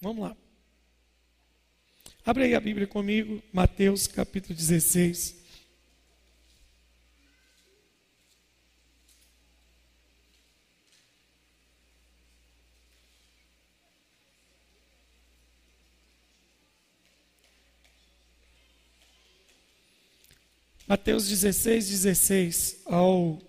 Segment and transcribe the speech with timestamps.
[0.00, 0.36] Vamos lá.
[2.24, 5.36] Abre aí a Bíblia comigo, Mateus capítulo 16.
[20.88, 23.40] Mateus 16, 16 ao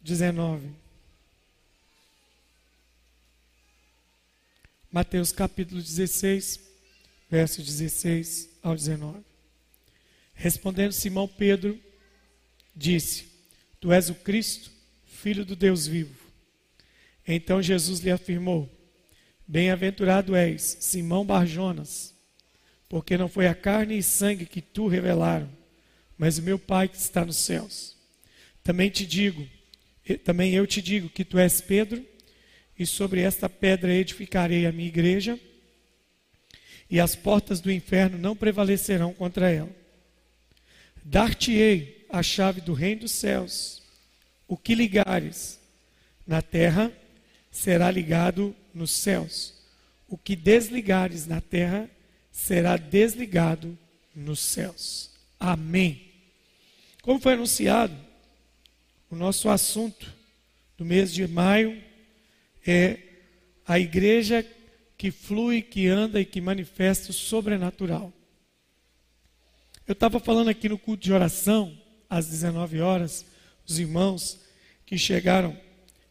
[0.00, 0.83] 19.
[4.94, 6.60] Mateus capítulo 16,
[7.28, 9.24] verso 16 ao 19.
[10.32, 11.76] Respondendo Simão Pedro,
[12.76, 13.26] disse:
[13.80, 14.70] Tu és o Cristo,
[15.04, 16.14] filho do Deus vivo.
[17.26, 18.70] Então Jesus lhe afirmou:
[19.44, 22.14] Bem-aventurado és, Simão Barjonas,
[22.88, 25.50] porque não foi a carne e sangue que tu revelaram
[26.16, 27.96] mas o meu Pai que está nos céus.
[28.62, 29.44] Também te digo,
[30.22, 32.13] também eu te digo que tu és Pedro,
[32.78, 35.38] e sobre esta pedra edificarei a minha igreja,
[36.90, 39.70] e as portas do inferno não prevalecerão contra ela.
[41.04, 43.82] Dar-te-ei a chave do reino dos céus.
[44.46, 45.58] O que ligares
[46.26, 46.92] na terra
[47.50, 49.54] será ligado nos céus.
[50.08, 51.88] O que desligares na terra
[52.30, 53.78] será desligado
[54.14, 55.10] nos céus.
[55.38, 56.12] Amém.
[57.02, 57.94] Como foi anunciado,
[59.10, 60.12] o nosso assunto
[60.76, 61.82] do mês de maio
[62.66, 62.98] é
[63.66, 64.46] a igreja
[64.96, 68.12] que flui, que anda e que manifesta o sobrenatural.
[69.86, 73.26] Eu estava falando aqui no culto de oração, às 19 horas,
[73.66, 74.40] os irmãos
[74.86, 75.58] que chegaram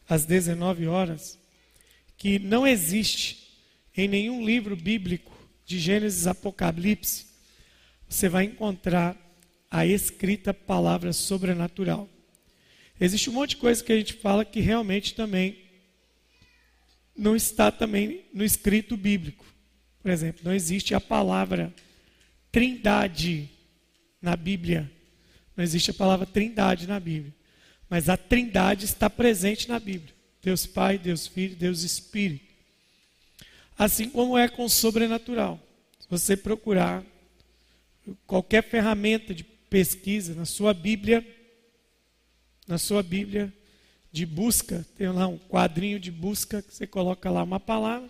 [0.08, 1.40] às 19 horas,
[2.18, 3.58] que não existe
[3.96, 5.32] em nenhum livro bíblico
[5.66, 7.28] de Gênesis Apocalipse,
[8.08, 9.18] você vai encontrar
[9.72, 12.08] a escrita palavra sobrenatural.
[13.00, 15.63] Existe um monte de coisa que a gente fala que realmente também
[17.16, 19.46] não está também no escrito bíblico.
[20.02, 21.74] Por exemplo, não existe a palavra
[22.52, 23.50] trindade
[24.22, 24.92] na Bíblia.
[25.56, 27.34] Não existe a palavra trindade na Bíblia.
[27.90, 30.14] Mas a trindade está presente na Bíblia.
[30.42, 32.54] Deus Pai, Deus Filho, Deus Espírito.
[33.78, 35.60] Assim como é com o sobrenatural.
[36.00, 37.04] Se você procurar
[38.28, 41.26] qualquer ferramenta de pesquisa na sua Bíblia,
[42.68, 43.54] na sua Bíblia
[44.14, 48.08] de busca, tem lá um quadrinho de busca que você coloca lá uma palavra,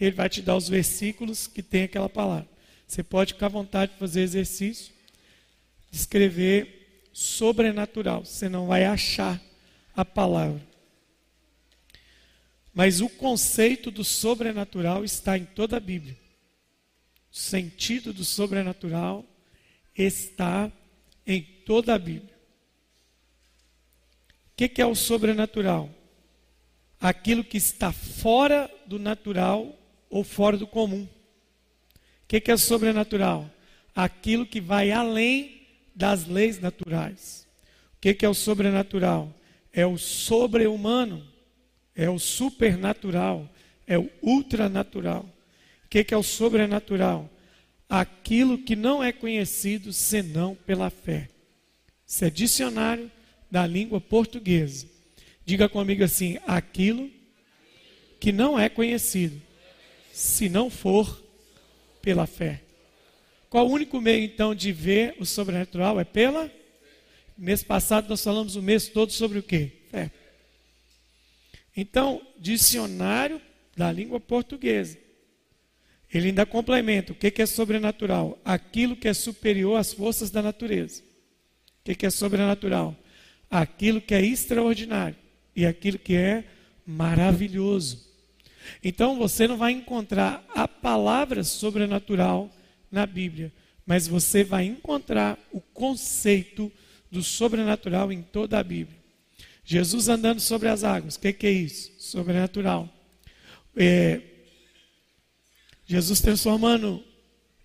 [0.00, 2.48] ele vai te dar os versículos que tem aquela palavra.
[2.86, 4.94] Você pode ficar à vontade de fazer exercício,
[5.90, 9.42] escrever sobrenatural, você não vai achar
[9.96, 10.62] a palavra.
[12.72, 16.16] Mas o conceito do sobrenatural está em toda a Bíblia.
[17.32, 19.26] O sentido do sobrenatural
[19.96, 20.70] está
[21.26, 22.31] em toda a Bíblia.
[24.62, 25.90] Que, que é o sobrenatural?
[27.00, 29.76] Aquilo que está fora do natural
[30.08, 31.02] ou fora do comum.
[31.02, 31.08] O
[32.28, 33.50] que, que é sobrenatural?
[33.92, 35.62] Aquilo que vai além
[35.96, 37.44] das leis naturais.
[37.96, 39.34] O que, que é o sobrenatural?
[39.72, 41.26] É o sobre-humano,
[41.92, 43.50] é o supernatural,
[43.84, 45.28] é o ultranatural.
[45.84, 47.28] O que, que é o sobrenatural?
[47.88, 51.28] aquilo que não é conhecido senão pela fé.
[52.06, 53.10] Isso é dicionário
[53.52, 54.88] da língua portuguesa.
[55.44, 57.10] Diga comigo assim: aquilo
[58.18, 59.38] que não é conhecido,
[60.10, 61.22] se não for
[62.00, 62.62] pela fé.
[63.50, 66.00] Qual o único meio então de ver o sobrenatural?
[66.00, 66.50] É pela?
[67.36, 69.70] Mês passado nós falamos o mês todo sobre o quê?
[69.90, 70.10] Fé.
[71.76, 73.38] Então, dicionário
[73.76, 74.96] da língua portuguesa.
[76.10, 78.40] Ele ainda complementa: o que é sobrenatural?
[78.42, 81.02] Aquilo que é superior às forças da natureza.
[81.86, 82.96] O que é sobrenatural?
[83.52, 85.16] Aquilo que é extraordinário
[85.54, 86.44] e aquilo que é
[86.86, 88.10] maravilhoso.
[88.82, 92.50] Então você não vai encontrar a palavra sobrenatural
[92.90, 93.52] na Bíblia,
[93.84, 96.72] mas você vai encontrar o conceito
[97.10, 98.98] do sobrenatural em toda a Bíblia.
[99.64, 101.92] Jesus andando sobre as águas, o que, que, é isso?
[101.98, 102.88] Sobrenatural.
[103.76, 104.20] É,
[105.86, 107.04] Jesus transformando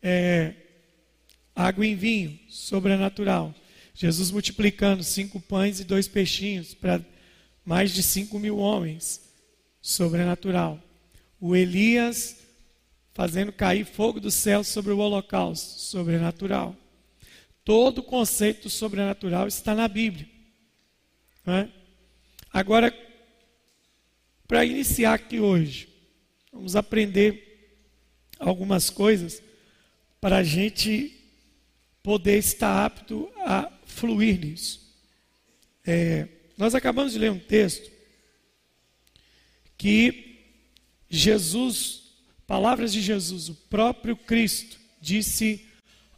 [0.02, 0.54] é,
[1.56, 3.54] água em vinho, sobrenatural.
[4.00, 7.04] Jesus multiplicando cinco pães e dois peixinhos para
[7.66, 9.20] mais de cinco mil homens,
[9.82, 10.80] sobrenatural.
[11.42, 12.38] O Elias
[13.12, 16.76] fazendo cair fogo do céu sobre o holocausto, sobrenatural.
[17.66, 20.30] Todo o conceito sobrenatural está na Bíblia.
[21.48, 21.68] É?
[22.54, 22.96] Agora,
[24.48, 25.90] para iniciar aqui hoje,
[26.54, 27.82] vamos aprender
[28.38, 29.42] algumas coisas
[30.22, 31.20] para a gente
[32.04, 34.96] poder estar apto a fluir nisso.
[35.86, 36.28] É,
[36.58, 37.92] nós acabamos de ler um texto
[39.78, 40.40] que
[41.10, 42.08] Jesus
[42.48, 45.68] palavras de Jesus, o próprio Cristo disse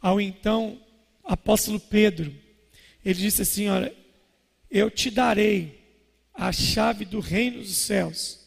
[0.00, 0.80] ao então
[1.24, 2.32] apóstolo Pedro,
[3.04, 3.92] ele disse assim: Olha,
[4.70, 5.80] eu te darei
[6.32, 8.38] a chave do reino dos céus.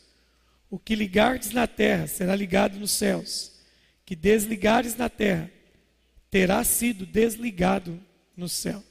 [0.70, 3.52] O que ligardes na terra será ligado nos céus,
[4.06, 5.52] que desligares na terra
[6.32, 8.02] terá sido desligado
[8.36, 8.84] no céu.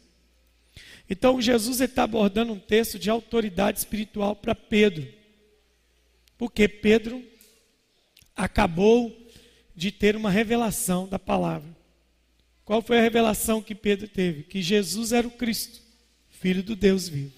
[1.13, 5.07] Então Jesus está abordando um texto de autoridade espiritual para Pedro,
[6.39, 7.23] porque Pedro
[8.35, 9.15] acabou
[9.77, 11.69] de ter uma revelação da palavra.
[12.65, 14.45] Qual foi a revelação que Pedro teve?
[14.45, 15.83] Que Jesus era o Cristo,
[16.31, 17.35] Filho do Deus vivo.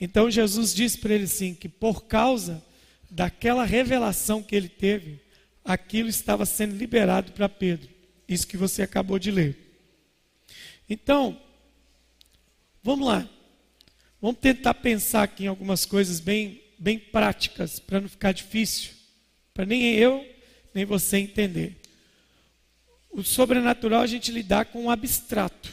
[0.00, 2.64] Então Jesus disse para ele assim: que por causa
[3.10, 5.20] daquela revelação que ele teve,
[5.62, 7.90] aquilo estava sendo liberado para Pedro.
[8.26, 9.54] Isso que você acabou de ler.
[10.88, 11.38] Então,
[12.88, 13.28] vamos lá.
[14.18, 18.92] Vamos tentar pensar aqui em algumas coisas bem, bem práticas, para não ficar difícil,
[19.52, 20.26] para nem eu,
[20.72, 21.76] nem você entender.
[23.10, 25.70] O sobrenatural a gente lidar com o abstrato.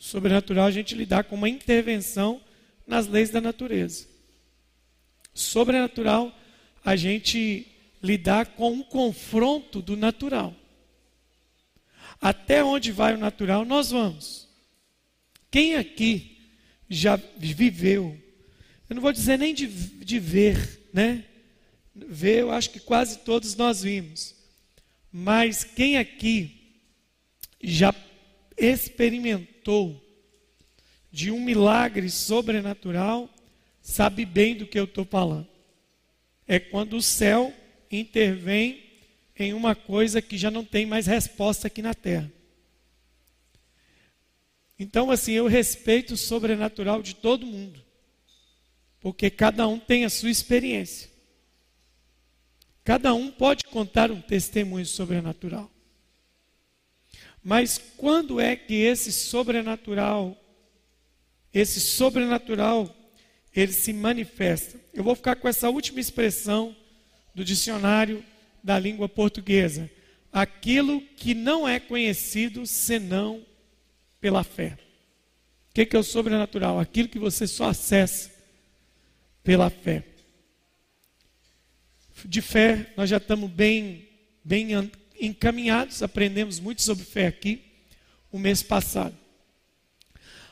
[0.00, 2.40] O sobrenatural a gente lidar com uma intervenção
[2.86, 4.06] nas leis da natureza.
[5.34, 6.34] Sobrenatural
[6.82, 7.66] a gente
[8.02, 10.56] lidar com um confronto do natural.
[12.18, 14.47] Até onde vai o natural, nós vamos.
[15.50, 16.38] Quem aqui
[16.88, 18.16] já viveu,
[18.88, 21.24] eu não vou dizer nem de, de ver, né?
[21.94, 24.34] Ver, eu acho que quase todos nós vimos.
[25.12, 26.80] Mas quem aqui
[27.62, 27.94] já
[28.56, 30.04] experimentou
[31.10, 33.28] de um milagre sobrenatural,
[33.80, 35.48] sabe bem do que eu estou falando.
[36.46, 37.52] É quando o céu
[37.90, 38.82] intervém
[39.38, 42.30] em uma coisa que já não tem mais resposta aqui na terra.
[44.78, 47.84] Então, assim, eu respeito o sobrenatural de todo mundo,
[49.00, 51.10] porque cada um tem a sua experiência.
[52.84, 55.70] Cada um pode contar um testemunho sobrenatural.
[57.42, 60.36] Mas quando é que esse sobrenatural,
[61.52, 62.94] esse sobrenatural,
[63.54, 64.80] ele se manifesta?
[64.94, 66.74] Eu vou ficar com essa última expressão
[67.34, 68.24] do dicionário
[68.62, 69.90] da língua portuguesa.
[70.32, 73.44] Aquilo que não é conhecido senão
[74.20, 74.78] pela fé.
[75.70, 76.78] O que é o sobrenatural?
[76.78, 78.30] Aquilo que você só acessa
[79.42, 80.04] pela fé
[82.24, 84.08] de fé, nós já estamos bem,
[84.44, 84.68] bem
[85.20, 87.62] encaminhados, aprendemos muito sobre fé aqui
[88.30, 89.16] o mês passado.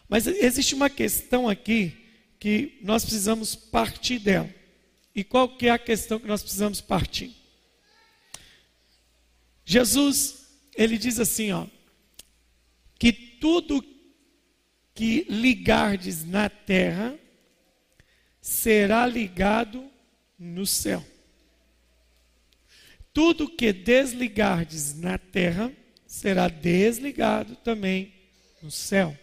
[0.08, 1.96] Mas existe uma questão aqui
[2.38, 4.48] que nós precisamos partir dela.
[5.14, 7.34] E qual que é a questão que nós precisamos partir?
[9.64, 10.46] Jesus,
[10.76, 11.66] ele diz assim, ó,
[12.98, 13.12] que
[13.46, 13.80] tudo
[14.92, 17.16] que ligardes na terra
[18.40, 19.88] será ligado
[20.36, 21.04] no céu.
[23.12, 25.72] Tudo que desligardes na terra
[26.08, 28.12] será desligado também
[28.60, 29.16] no céu.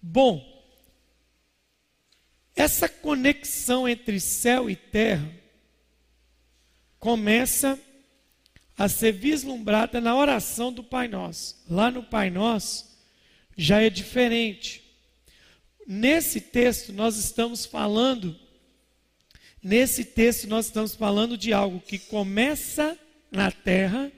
[0.00, 0.42] Bom,
[2.56, 5.30] essa conexão entre céu e terra
[6.98, 7.78] começa
[8.74, 11.62] a ser vislumbrada na oração do Pai Nosso.
[11.68, 12.91] Lá no Pai Nosso
[13.62, 14.82] já é diferente.
[15.86, 18.38] Nesse texto nós estamos falando
[19.62, 22.98] Nesse texto, nós estamos falando de algo que começa
[23.30, 24.10] na terra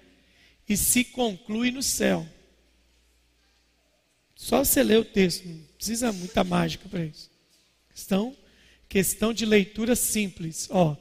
[0.66, 2.26] e se conclui no céu.
[4.34, 7.30] Só você ler o texto, não precisa muita mágica para isso.
[7.90, 8.34] Questão,
[8.88, 10.66] questão de leitura simples.
[10.70, 10.96] Ó,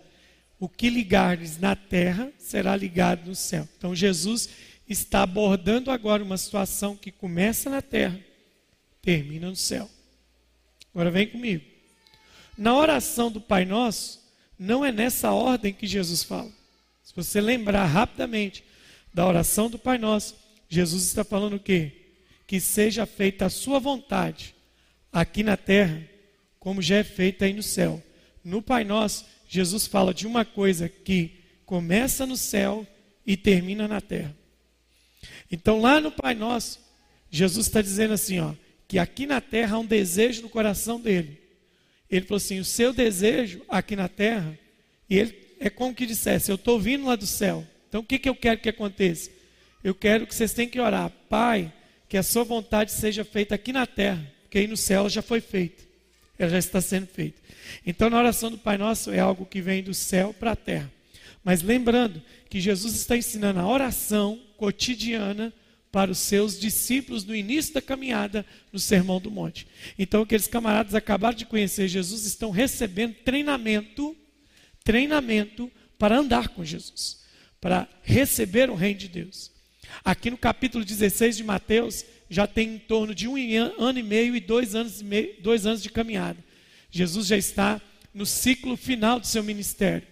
[0.59, 3.67] o que ligares na terra será ligado no céu.
[3.77, 4.49] Então Jesus
[4.89, 8.19] está abordando agora uma situação que começa na terra,
[9.03, 9.87] termina no céu.
[10.93, 11.63] Agora vem comigo.
[12.57, 14.19] Na oração do Pai Nosso,
[14.57, 16.49] não é nessa ordem que Jesus fala.
[17.03, 18.63] Se você lembrar rapidamente
[19.13, 20.35] da oração do Pai Nosso,
[20.69, 21.91] Jesus está falando o quê?
[22.47, 24.55] Que seja feita a sua vontade
[25.11, 26.01] aqui na terra,
[26.59, 28.01] como já é feita aí no céu.
[28.43, 32.87] No Pai Nosso, Jesus fala de uma coisa que começa no céu
[33.25, 34.35] e termina na terra.
[35.51, 36.79] Então, lá no Pai Nosso,
[37.29, 38.53] Jesus está dizendo assim, ó,
[38.93, 41.41] que aqui na terra há um desejo no coração dele.
[42.11, 44.55] Ele falou assim: o seu desejo aqui na terra,
[45.09, 47.65] e ele é como que dissesse: eu estou vindo lá do céu.
[47.89, 49.31] Então o que, que eu quero que aconteça?
[49.83, 51.73] Eu quero que vocês tenham que orar, Pai,
[52.07, 55.23] que a sua vontade seja feita aqui na terra, porque aí no céu ela já
[55.23, 55.81] foi feita,
[56.37, 57.41] ela já está sendo feita.
[57.83, 60.91] Então na oração do Pai Nosso é algo que vem do céu para a terra.
[61.43, 65.51] Mas lembrando que Jesus está ensinando a oração cotidiana
[65.93, 69.67] para os seus discípulos no início da caminhada no Sermão do Monte.
[69.97, 74.17] Então, aqueles camaradas acabaram de conhecer Jesus estão recebendo treinamento,
[74.83, 77.23] treinamento para andar com Jesus,
[77.61, 79.51] para receber o reino de Deus.
[80.03, 83.35] Aqui no capítulo 16 de Mateus, já tem em torno de um
[83.77, 86.43] ano e meio e dois anos, e meio, dois anos de caminhada.
[86.89, 87.79] Jesus já está
[88.11, 90.07] no ciclo final do seu ministério.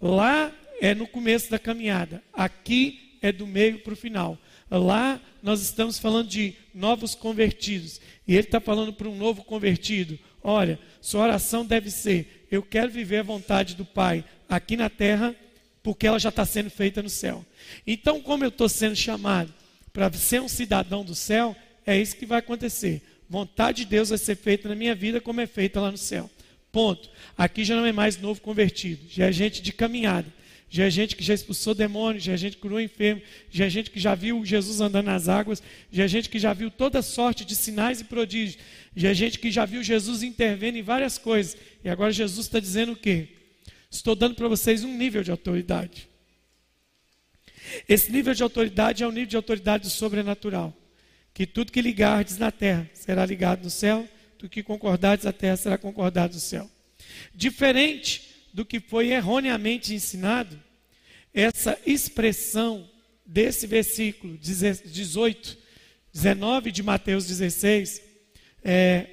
[0.00, 4.38] Lá é no começo da caminhada, aqui é do meio para o final.
[4.70, 8.00] Lá nós estamos falando de novos convertidos.
[8.26, 12.90] E ele está falando para um novo convertido: olha, sua oração deve ser: eu quero
[12.90, 15.34] viver a vontade do Pai aqui na terra,
[15.82, 17.44] porque ela já está sendo feita no céu.
[17.86, 19.52] Então, como eu estou sendo chamado
[19.92, 21.56] para ser um cidadão do céu,
[21.86, 23.02] é isso que vai acontecer.
[23.28, 26.30] Vontade de Deus vai ser feita na minha vida como é feita lá no céu.
[26.70, 27.10] Ponto.
[27.36, 30.26] Aqui já não é mais novo convertido, já é gente de caminhada.
[30.70, 33.70] Já é gente que já expulsou demônios, já é gente que curou enfermo, já é
[33.70, 37.00] gente que já viu Jesus andando nas águas, já é gente que já viu toda
[37.00, 38.58] sorte de sinais e prodígios,
[38.94, 41.56] já é gente que já viu Jesus intervendo em várias coisas.
[41.82, 43.28] E agora Jesus está dizendo o quê?
[43.90, 46.06] Estou dando para vocês um nível de autoridade.
[47.88, 50.76] Esse nível de autoridade é o nível de autoridade sobrenatural.
[51.32, 54.06] Que tudo que ligardes na terra será ligado no céu,
[54.36, 56.70] tudo que concordardes na terra será concordado no céu.
[57.34, 60.60] Diferente do que foi erroneamente ensinado,
[61.32, 62.88] essa expressão
[63.24, 65.58] desse versículo 18,
[66.12, 68.02] 19 de Mateus 16,
[68.64, 69.06] é,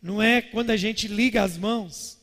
[0.00, 2.18] não é quando a gente liga as mãos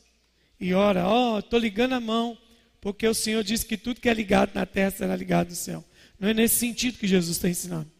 [0.58, 2.36] e ora, ó, oh, estou ligando a mão,
[2.80, 5.84] porque o Senhor disse que tudo que é ligado na terra será ligado no céu.
[6.18, 7.90] Não é nesse sentido que Jesus está ensinando.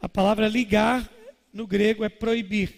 [0.00, 1.08] A palavra ligar
[1.52, 2.72] no grego é proibir,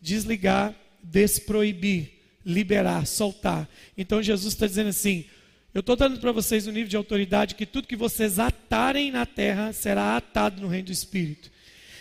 [0.00, 3.68] desligar, desproibir liberar, soltar.
[3.96, 5.24] Então Jesus está dizendo assim:
[5.72, 9.24] eu estou dando para vocês um nível de autoridade que tudo que vocês atarem na
[9.24, 11.50] terra será atado no reino do Espírito.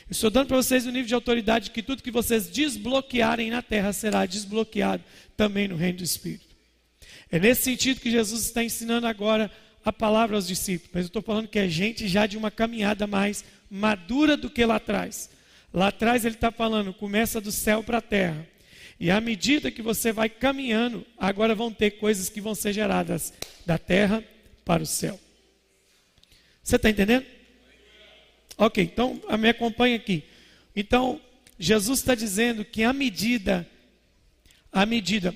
[0.10, 3.62] Eu estou dando para vocês um nível de autoridade que tudo que vocês desbloquearem na
[3.62, 5.04] terra será desbloqueado
[5.38, 6.56] também no reino do Espírito.
[7.32, 9.52] É nesse sentido que Jesus está ensinando agora
[9.86, 10.90] a palavra aos discípulos.
[10.92, 14.66] Mas eu estou falando que é gente já de uma caminhada mais madura do que
[14.66, 15.30] lá atrás.
[15.72, 18.48] Lá atrás ele está falando, começa do céu para a terra.
[19.00, 23.34] E à medida que você vai caminhando, agora vão ter coisas que vão ser geradas
[23.66, 24.24] da terra
[24.66, 25.18] para o céu.
[26.62, 27.26] Você está entendendo?
[28.58, 30.24] Ok, então me acompanha aqui.
[30.76, 31.22] Então,
[31.58, 33.68] Jesus está dizendo que à medida,
[34.72, 35.36] à medida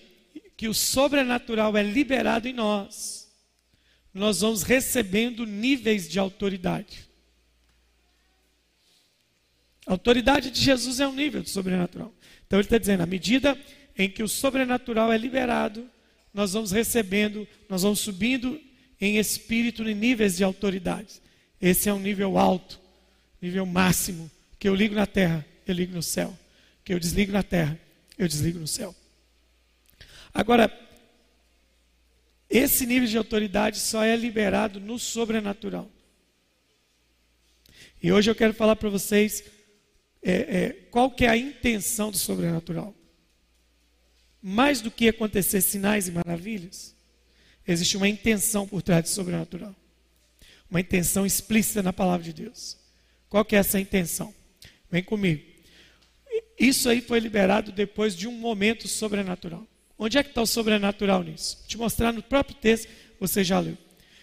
[0.58, 3.32] que o sobrenatural é liberado em nós,
[4.14, 7.10] nós vamos recebendo níveis de autoridade.
[9.86, 12.14] A autoridade de Jesus é um nível de sobrenatural.
[12.54, 13.58] Então ele está dizendo, à medida
[13.98, 15.90] em que o sobrenatural é liberado,
[16.32, 18.62] nós vamos recebendo, nós vamos subindo
[19.02, 21.20] em espírito em níveis de autoridade.
[21.60, 22.80] Esse é um nível alto,
[23.42, 24.30] nível máximo,
[24.60, 26.38] que eu ligo na terra, eu ligo no céu.
[26.86, 27.76] Que eu desligo na terra,
[28.20, 28.96] eu desligo no céu.
[30.32, 30.72] Agora,
[32.48, 35.90] esse nível de autoridade só é liberado no sobrenatural.
[38.00, 39.44] E hoje eu quero falar para vocês
[40.24, 42.96] é, é, qual que é a intenção do sobrenatural?
[44.42, 46.96] Mais do que acontecer sinais e maravilhas,
[47.68, 49.76] existe uma intenção por trás do sobrenatural.
[50.70, 52.78] Uma intenção explícita na palavra de Deus.
[53.30, 54.34] Qual que é essa intenção?
[54.90, 55.44] Vem comigo.
[56.58, 59.68] Isso aí foi liberado depois de um momento sobrenatural.
[59.98, 61.58] Onde é que está o sobrenatural nisso?
[61.58, 62.90] Vou te mostrar no próprio texto,
[63.20, 63.78] você já leu.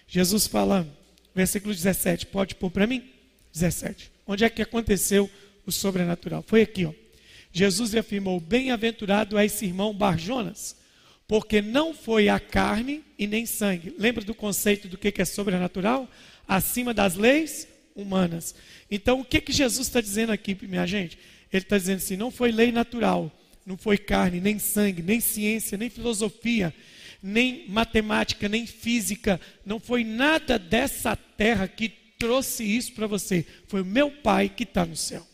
[0.06, 0.90] Jesus falando,
[1.34, 3.08] versículo 17, pode pôr para mim?
[3.52, 4.10] 17.
[4.26, 5.30] Onde é que aconteceu
[5.66, 6.44] o sobrenatural.
[6.46, 6.92] Foi aqui, ó.
[7.52, 10.76] Jesus afirmou: Bem-aventurado é esse irmão Barjonas,
[11.26, 13.94] porque não foi a carne e nem sangue.
[13.98, 16.08] Lembra do conceito do que é sobrenatural?
[16.46, 18.54] Acima das leis humanas.
[18.90, 21.18] Então, o que, que Jesus está dizendo aqui, minha gente?
[21.52, 23.30] Ele está dizendo assim: não foi lei natural,
[23.66, 26.74] não foi carne, nem sangue, nem ciência, nem filosofia,
[27.22, 33.44] nem matemática, nem física, não foi nada dessa terra que trouxe isso para você.
[33.66, 35.26] Foi o meu Pai que está no céu.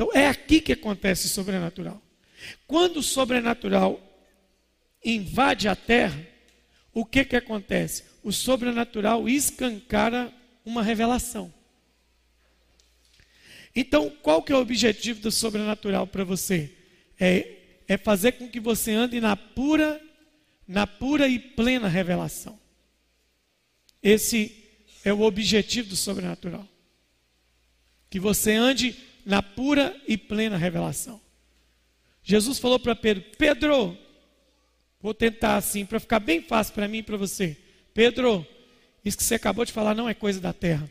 [0.00, 2.00] Então é aqui que acontece o sobrenatural.
[2.66, 4.00] Quando o sobrenatural
[5.04, 6.26] invade a terra,
[6.90, 8.04] o que que acontece?
[8.22, 10.32] O sobrenatural escancara
[10.64, 11.52] uma revelação.
[13.76, 16.74] Então, qual que é o objetivo do sobrenatural para você?
[17.20, 20.00] É, é fazer com que você ande na pura,
[20.66, 22.58] na pura e plena revelação.
[24.02, 24.64] Esse
[25.04, 26.66] é o objetivo do sobrenatural.
[28.08, 31.20] Que você ande na pura e plena revelação.
[32.22, 33.98] Jesus falou para Pedro: Pedro,
[35.00, 37.56] vou tentar assim, para ficar bem fácil para mim e para você.
[37.94, 38.46] Pedro,
[39.04, 40.88] isso que você acabou de falar não é coisa da terra.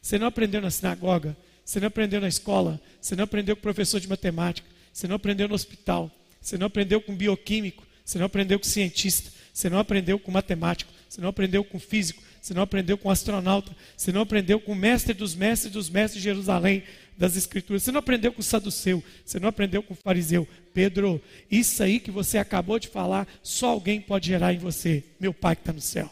[0.00, 4.00] Você não aprendeu na sinagoga, você não aprendeu na escola, você não aprendeu com professor
[4.00, 6.10] de matemática, você não aprendeu no hospital,
[6.40, 10.90] você não aprendeu com bioquímico, você não aprendeu com cientista, Você não aprendeu com matemático,
[11.08, 14.74] você não aprendeu com físico, você não aprendeu com astronauta, você não aprendeu com o
[14.74, 16.82] mestre dos mestres dos mestres de Jerusalém,
[17.14, 20.48] das Escrituras, você não aprendeu com o saduceu, você não aprendeu com o fariseu.
[20.72, 25.34] Pedro, isso aí que você acabou de falar, só alguém pode gerar em você, meu
[25.34, 26.10] Pai que está no céu.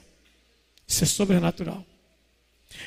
[0.86, 1.86] Isso é sobrenatural.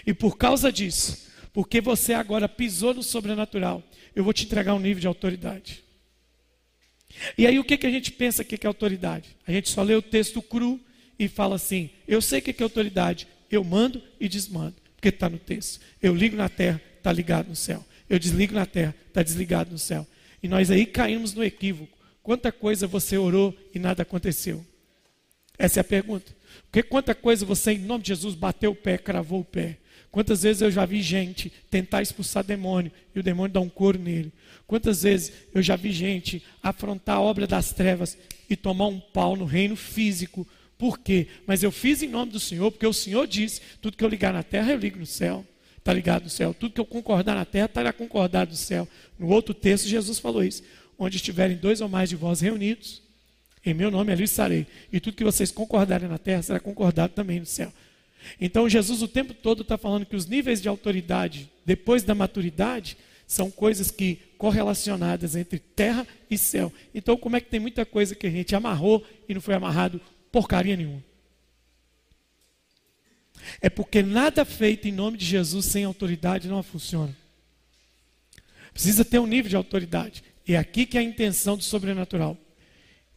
[0.05, 3.81] E por causa disso, porque você agora pisou no sobrenatural,
[4.15, 5.83] eu vou te entregar um nível de autoridade.
[7.35, 9.35] E aí o que, que a gente pensa que é autoridade?
[9.47, 10.79] A gente só lê o texto cru
[11.17, 15.29] e fala assim: eu sei o que é autoridade, eu mando e desmando, porque está
[15.29, 15.79] no texto.
[16.01, 17.85] Eu ligo na terra, está ligado no céu.
[18.09, 20.05] Eu desligo na terra, está desligado no céu.
[20.41, 21.97] E nós aí caímos no equívoco.
[22.23, 24.65] Quanta coisa você orou e nada aconteceu?
[25.57, 26.35] Essa é a pergunta.
[26.71, 29.77] Porque quanta coisa você, em nome de Jesus, bateu o pé, cravou o pé.
[30.11, 33.99] Quantas vezes eu já vi gente tentar expulsar demônio e o demônio dá um couro
[33.99, 34.31] nele?
[34.65, 38.17] Quantas vezes eu já vi gente afrontar a obra das trevas
[38.49, 40.47] e tomar um pau no reino físico?
[40.79, 41.27] Por quê?
[41.45, 44.31] Mas eu fiz em nome do Senhor, porque o Senhor disse: tudo que eu ligar
[44.31, 45.45] na terra, eu ligo no céu.
[45.77, 46.53] Está ligado no céu.
[46.53, 48.87] Tudo que eu concordar na terra, estará concordado no céu.
[49.19, 50.63] No outro texto, Jesus falou isso:
[50.97, 53.01] onde estiverem dois ou mais de vós reunidos,
[53.65, 54.65] em meu nome ali estarei.
[54.91, 57.73] E tudo que vocês concordarem na terra será concordado também no céu.
[58.39, 62.97] Então Jesus o tempo todo está falando que os níveis de autoridade depois da maturidade
[63.27, 66.71] são coisas que correlacionadas entre terra e céu.
[66.95, 69.99] Então como é que tem muita coisa que a gente amarrou e não foi amarrado
[70.31, 71.03] porcaria nenhuma?
[73.61, 77.15] É porque nada feito em nome de Jesus sem autoridade não funciona.
[78.73, 80.23] Precisa ter um nível de autoridade.
[80.47, 82.37] É aqui que é a intenção do sobrenatural.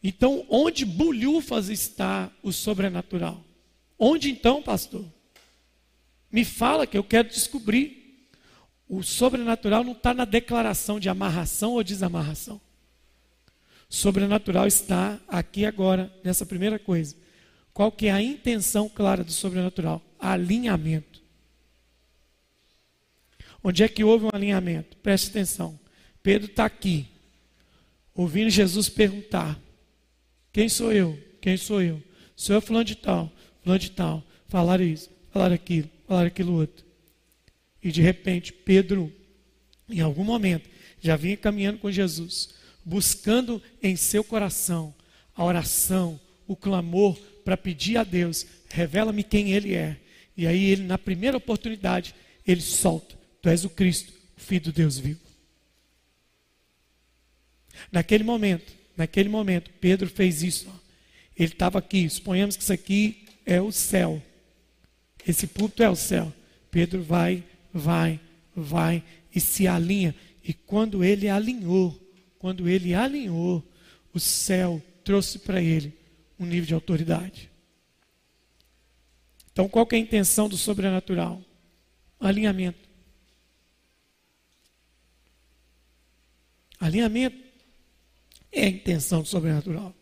[0.03, 3.43] Então, onde bulhufas está o sobrenatural?
[3.97, 5.05] Onde então, pastor?
[6.31, 8.27] Me fala que eu quero descobrir.
[8.89, 12.59] O sobrenatural não está na declaração de amarração ou desamarração.
[13.93, 17.15] O sobrenatural está aqui agora, nessa primeira coisa.
[17.71, 20.01] Qual que é a intenção clara do sobrenatural?
[20.19, 21.21] Alinhamento.
[23.63, 24.97] Onde é que houve um alinhamento?
[24.97, 25.79] Preste atenção.
[26.23, 27.07] Pedro está aqui,
[28.15, 29.59] ouvindo Jesus perguntar:
[30.51, 31.15] Quem sou eu?
[31.39, 32.01] Quem sou eu?
[32.35, 33.31] Sou eu fulano de tal
[33.63, 36.85] fulano de tal, falaram isso, falaram aquilo, falaram aquilo outro.
[37.81, 39.11] E de repente, Pedro,
[39.89, 40.69] em algum momento,
[41.01, 42.53] já vinha caminhando com Jesus,
[42.85, 44.93] buscando em seu coração
[45.35, 49.97] a oração, o clamor para pedir a Deus, revela-me quem Ele é.
[50.35, 52.15] E aí ele, na primeira oportunidade,
[52.45, 55.19] ele solta: Tu és o Cristo, o Filho do Deus vivo.
[57.91, 60.67] Naquele momento, naquele momento, Pedro fez isso.
[61.37, 64.21] Ele estava aqui, suponhamos que isso aqui é o céu.
[65.27, 66.31] Esse púlpito é o céu.
[66.69, 67.43] Pedro vai,
[67.73, 68.19] vai,
[68.55, 70.15] vai e se alinha.
[70.43, 71.99] E quando ele alinhou,
[72.43, 73.63] quando ele alinhou,
[74.13, 75.97] o céu trouxe para ele
[76.37, 77.49] um nível de autoridade.
[79.49, 81.41] Então, qual é a intenção do sobrenatural?
[82.19, 82.89] Alinhamento.
[86.77, 87.41] Alinhamento
[88.51, 89.95] é a intenção do sobrenatural.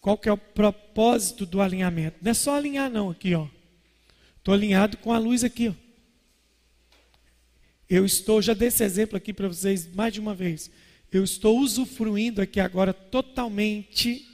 [0.00, 2.18] Qual que é o propósito do alinhamento?
[2.20, 3.46] Não é só alinhar não aqui, ó.
[4.38, 5.85] Estou alinhado com a luz aqui, ó.
[7.88, 10.70] Eu estou, já dei esse exemplo aqui para vocês mais de uma vez.
[11.10, 14.26] Eu estou usufruindo aqui agora totalmente,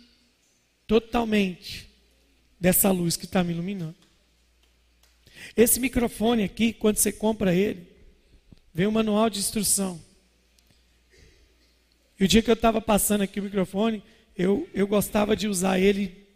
[0.87, 1.89] totalmente
[2.59, 3.97] dessa luz que está me iluminando.
[5.57, 7.87] Esse microfone aqui, quando você compra ele,
[8.73, 10.01] vem um manual de instrução.
[12.19, 14.03] E o dia que eu estava passando aqui o microfone,
[14.37, 16.27] eu, eu gostava de usar ele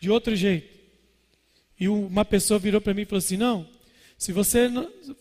[0.00, 0.76] de outro jeito.
[1.78, 3.68] E uma pessoa virou para mim e falou assim: Não,
[4.18, 4.68] se você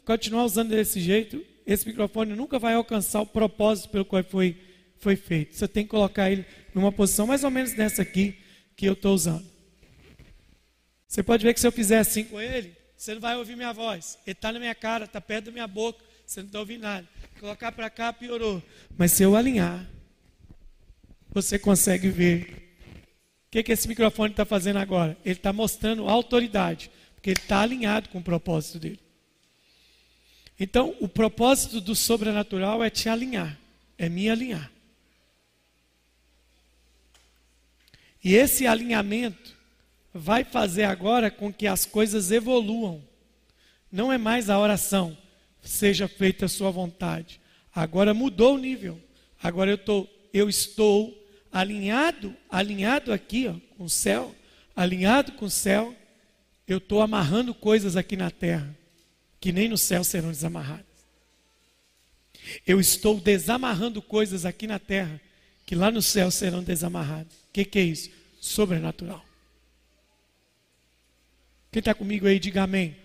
[0.06, 4.58] continuar usando desse jeito, esse microfone nunca vai alcançar o propósito pelo qual foi,
[4.98, 5.56] foi feito.
[5.56, 8.38] Você tem que colocar ele numa posição mais ou menos dessa aqui
[8.76, 9.46] que eu estou usando.
[11.08, 13.74] Você pode ver que se eu fizer assim com ele, você não vai ouvir minha
[13.74, 14.18] voz.
[14.26, 17.08] Ele está na minha cara, está perto da minha boca, você não está ouvindo nada.
[17.40, 18.62] Colocar para cá piorou.
[18.98, 19.86] Mas se eu alinhar,
[21.30, 22.64] você consegue ver.
[23.48, 25.18] O que, que esse microfone está fazendo agora?
[25.24, 26.90] Ele está mostrando autoridade,
[27.26, 29.00] porque ele está alinhado com o propósito dele.
[30.60, 33.58] Então, o propósito do sobrenatural é te alinhar,
[33.98, 34.72] é me alinhar.
[38.24, 39.56] E esse alinhamento
[40.14, 43.02] vai fazer agora com que as coisas evoluam.
[43.92, 45.18] Não é mais a oração,
[45.64, 47.42] seja feita a sua vontade.
[47.74, 49.02] Agora mudou o nível.
[49.42, 51.12] Agora eu, tô, eu estou
[51.52, 54.36] alinhado, alinhado aqui ó, com o céu,
[54.76, 55.96] alinhado com o céu,
[56.68, 58.76] eu estou amarrando coisas aqui na terra
[59.40, 60.86] que nem no céu serão desamarradas.
[62.66, 65.22] Eu estou desamarrando coisas aqui na terra
[65.66, 67.34] que lá no céu serão desamarrados.
[67.36, 68.10] O que, que é isso?
[68.40, 69.24] Sobrenatural.
[71.72, 72.96] Quem está comigo aí, diga amém.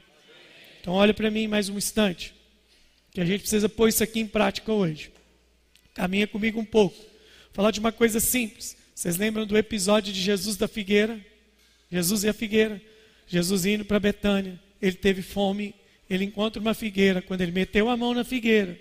[0.81, 2.35] Então olha para mim mais um instante.
[3.11, 5.11] Que a gente precisa pôr isso aqui em prática hoje.
[5.95, 6.97] Caminha comigo um pouco.
[7.53, 8.77] Falar de uma coisa simples.
[8.95, 11.19] Vocês lembram do episódio de Jesus da figueira?
[11.91, 12.81] Jesus e a figueira.
[13.31, 14.61] Jesus indo para Betânia.
[14.83, 15.73] Ele teve fome.
[16.09, 17.23] Ele encontra uma figueira.
[17.23, 18.77] Quando ele meteu a mão na figueira,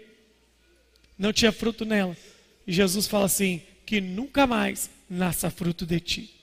[1.18, 2.18] não tinha fruto nela.
[2.66, 6.36] E Jesus fala assim: que nunca mais nasça fruto de ti.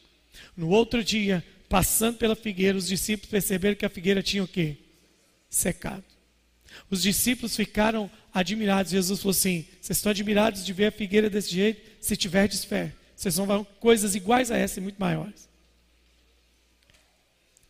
[0.57, 4.77] No outro dia, passando pela figueira, os discípulos perceberam que a figueira tinha o quê?
[5.51, 6.05] Secado.
[6.89, 8.93] Os discípulos ficaram admirados.
[8.93, 11.81] Jesus falou assim: Vocês estão admirados de ver a figueira desse jeito?
[12.01, 15.49] Se tiverdes fé, vocês vão ver coisas iguais a essa e muito maiores.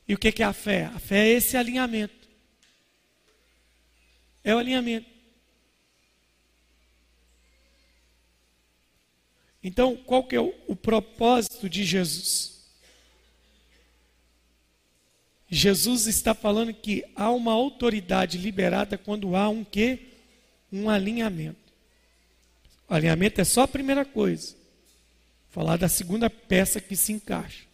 [0.08, 0.84] E o que é a fé?
[0.86, 2.28] A fé é esse alinhamento.
[4.44, 5.10] É o alinhamento.
[9.62, 12.56] Então, qual que é o, o propósito de Jesus?
[15.48, 20.12] Jesus está falando que há uma autoridade liberada quando há um quê?
[20.72, 21.72] Um alinhamento.
[22.88, 24.52] O alinhamento é só a primeira coisa.
[24.52, 27.64] Vou falar da segunda peça que se encaixa.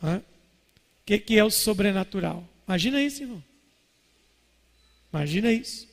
[0.00, 0.33] O
[1.04, 2.48] que, que é o sobrenatural?
[2.66, 3.44] Imagina isso, irmão.
[5.12, 5.88] Imagina isso.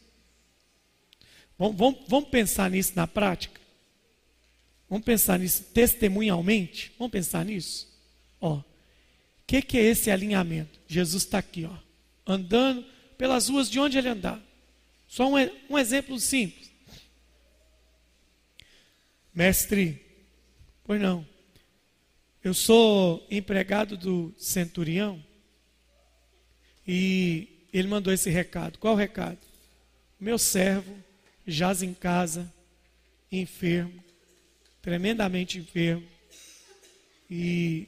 [1.58, 3.60] Vamos, vamos, vamos pensar nisso na prática?
[4.89, 6.91] Vamos pensar nisso testemunhalmente?
[6.97, 7.88] Vamos pensar nisso?
[8.39, 8.65] Ó, o
[9.45, 10.80] que, que é esse alinhamento?
[10.88, 11.78] Jesus está aqui, ó,
[12.26, 12.84] andando
[13.17, 14.41] pelas ruas de onde ele andar.
[15.08, 15.36] Só um,
[15.69, 16.71] um exemplo simples.
[19.34, 20.02] Mestre,
[20.84, 21.26] pois não.
[22.43, 25.23] Eu sou empregado do centurião
[26.88, 28.80] e ele mandou esse recado.
[28.80, 29.38] Qual o recado?
[30.19, 30.95] Meu servo
[31.45, 32.51] jaz em casa,
[33.32, 34.04] enfermo,
[34.82, 36.08] tremendamente enfermo.
[37.30, 37.88] E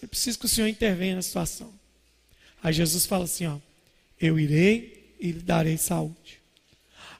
[0.00, 1.74] eu preciso que o Senhor intervenha na situação.
[2.62, 3.58] Aí Jesus fala assim: ó,
[4.20, 6.40] eu irei e lhe darei saúde.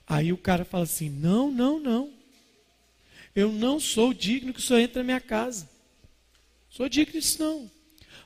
[0.07, 2.13] Aí o cara fala assim: não, não, não.
[3.35, 5.69] Eu não sou digno que o Senhor entre na minha casa.
[6.69, 7.71] Sou digno disso não.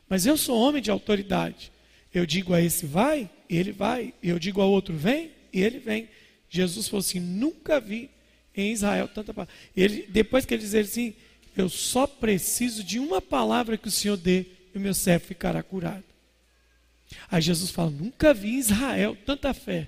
[0.09, 1.71] Mas eu sou homem de autoridade.
[2.13, 4.13] Eu digo a esse vai, ele vai.
[4.21, 6.07] Eu digo ao outro vem, e ele vem.
[6.49, 8.09] Jesus falou assim: nunca vi
[8.55, 9.53] em Israel tanta palavra.
[9.75, 11.15] Ele, depois que ele dizer assim,
[11.57, 15.63] eu só preciso de uma palavra que o Senhor dê e o meu servo ficará
[15.63, 16.03] curado.
[17.29, 19.87] Aí Jesus fala: nunca vi em Israel tanta fé.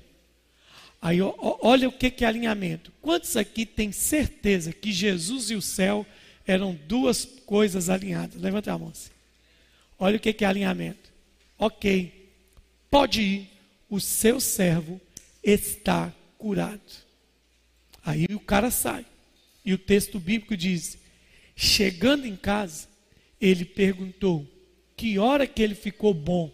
[1.01, 2.91] Aí ó, olha o que, que é alinhamento.
[3.01, 6.05] Quantos aqui têm certeza que Jesus e o céu
[6.45, 8.41] eram duas coisas alinhadas?
[8.41, 8.89] Levanta a mão.
[8.89, 9.09] Assim.
[9.97, 11.11] Olha o que, é alinhamento.
[11.57, 12.31] Ok,
[12.89, 13.49] pode ir,
[13.89, 14.99] o seu servo
[15.43, 16.81] está curado.
[18.03, 19.05] Aí o cara sai.
[19.63, 20.97] E o texto bíblico diz:
[21.55, 22.87] chegando em casa,
[23.39, 24.45] ele perguntou
[24.95, 26.53] que hora que ele ficou bom.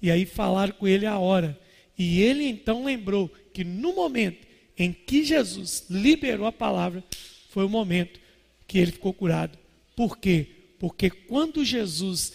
[0.00, 1.58] E aí falaram com ele a hora.
[1.96, 4.46] E ele então lembrou que no momento
[4.76, 7.02] em que Jesus liberou a palavra,
[7.50, 8.20] foi o momento
[8.68, 9.58] que ele ficou curado.
[9.96, 10.46] Por quê?
[10.78, 12.34] Porque quando Jesus,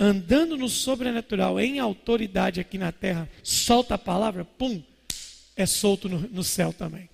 [0.00, 4.82] andando no sobrenatural, em autoridade aqui na terra, solta a palavra, pum,
[5.54, 7.08] é solto no, no céu também.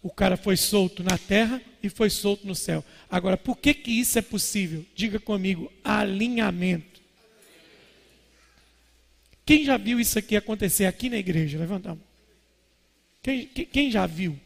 [0.00, 2.84] O cara foi solto na terra e foi solto no céu.
[3.10, 4.84] Agora, por que que isso é possível?
[4.94, 7.00] Diga comigo, alinhamento.
[9.44, 11.58] Quem já viu isso aqui acontecer aqui na igreja?
[11.58, 12.04] Levanta a mão.
[13.22, 14.38] Quem, quem já viu?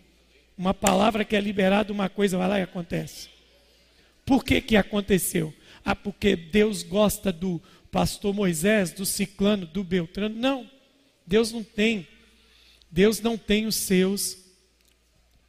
[0.57, 3.29] Uma palavra que é liberada, uma coisa vai lá e acontece.
[4.25, 5.53] Por que que aconteceu?
[5.85, 7.61] Ah, porque Deus gosta do
[7.91, 10.35] pastor Moisés, do ciclano, do Beltrano.
[10.35, 10.71] Não.
[11.27, 12.07] Deus não tem.
[12.91, 14.39] Deus não tem os seus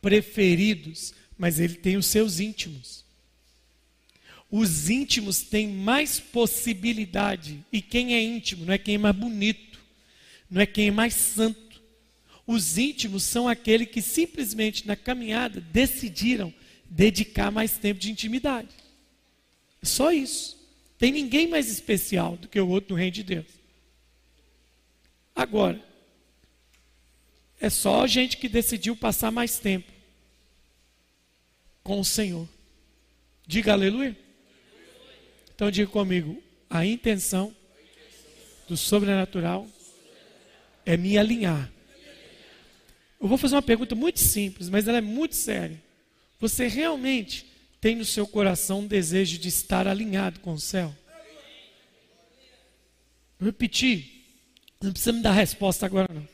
[0.01, 3.03] preferidos, mas ele tem os seus íntimos.
[4.51, 7.63] Os íntimos têm mais possibilidade.
[7.71, 9.79] E quem é íntimo não é quem é mais bonito,
[10.49, 11.62] não é quem é mais santo.
[12.45, 16.53] Os íntimos são aqueles que simplesmente na caminhada decidiram
[16.89, 18.69] dedicar mais tempo de intimidade.
[19.82, 20.58] É só isso.
[20.97, 23.47] Tem ninguém mais especial do que o outro no reino de Deus.
[25.36, 25.84] Agora,
[27.60, 29.91] é só a gente que decidiu passar mais tempo
[31.84, 32.47] com o Senhor.
[33.47, 34.17] Diga aleluia.
[35.56, 37.56] Então diga comigo, a intenção
[38.67, 39.67] do sobrenatural
[40.86, 41.72] é me alinhar.
[43.23, 45.81] Eu vou fazer uma pergunta muito simples, mas ela é muito séria.
[46.41, 47.45] Você realmente
[47.79, 50.93] tem no seu coração um desejo de estar alinhado com o céu?
[53.39, 54.25] Vou repetir,
[54.81, 56.27] não precisa me dar resposta agora não.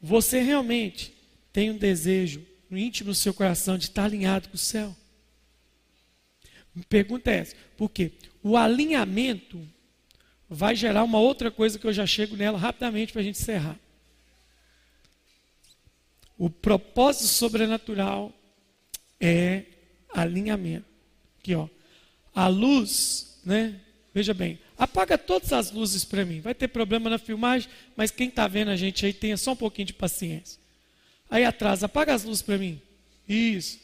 [0.00, 1.12] Você realmente
[1.52, 4.96] tem um desejo no íntimo do seu coração de estar alinhado com o céu?
[6.78, 7.56] A pergunta é essa.
[7.76, 8.12] Por quê?
[8.42, 9.60] O alinhamento
[10.48, 13.78] vai gerar uma outra coisa que eu já chego nela rapidamente para a gente encerrar.
[16.40, 18.32] O propósito sobrenatural
[19.20, 19.64] é
[20.08, 20.86] alinhamento.
[21.38, 21.68] Aqui, ó.
[22.34, 23.78] A luz, né?
[24.14, 26.40] Veja bem, apaga todas as luzes para mim.
[26.40, 29.56] Vai ter problema na filmagem, mas quem está vendo a gente aí tenha só um
[29.56, 30.58] pouquinho de paciência.
[31.28, 32.80] Aí atrás, apaga as luzes para mim.
[33.28, 33.78] Isso.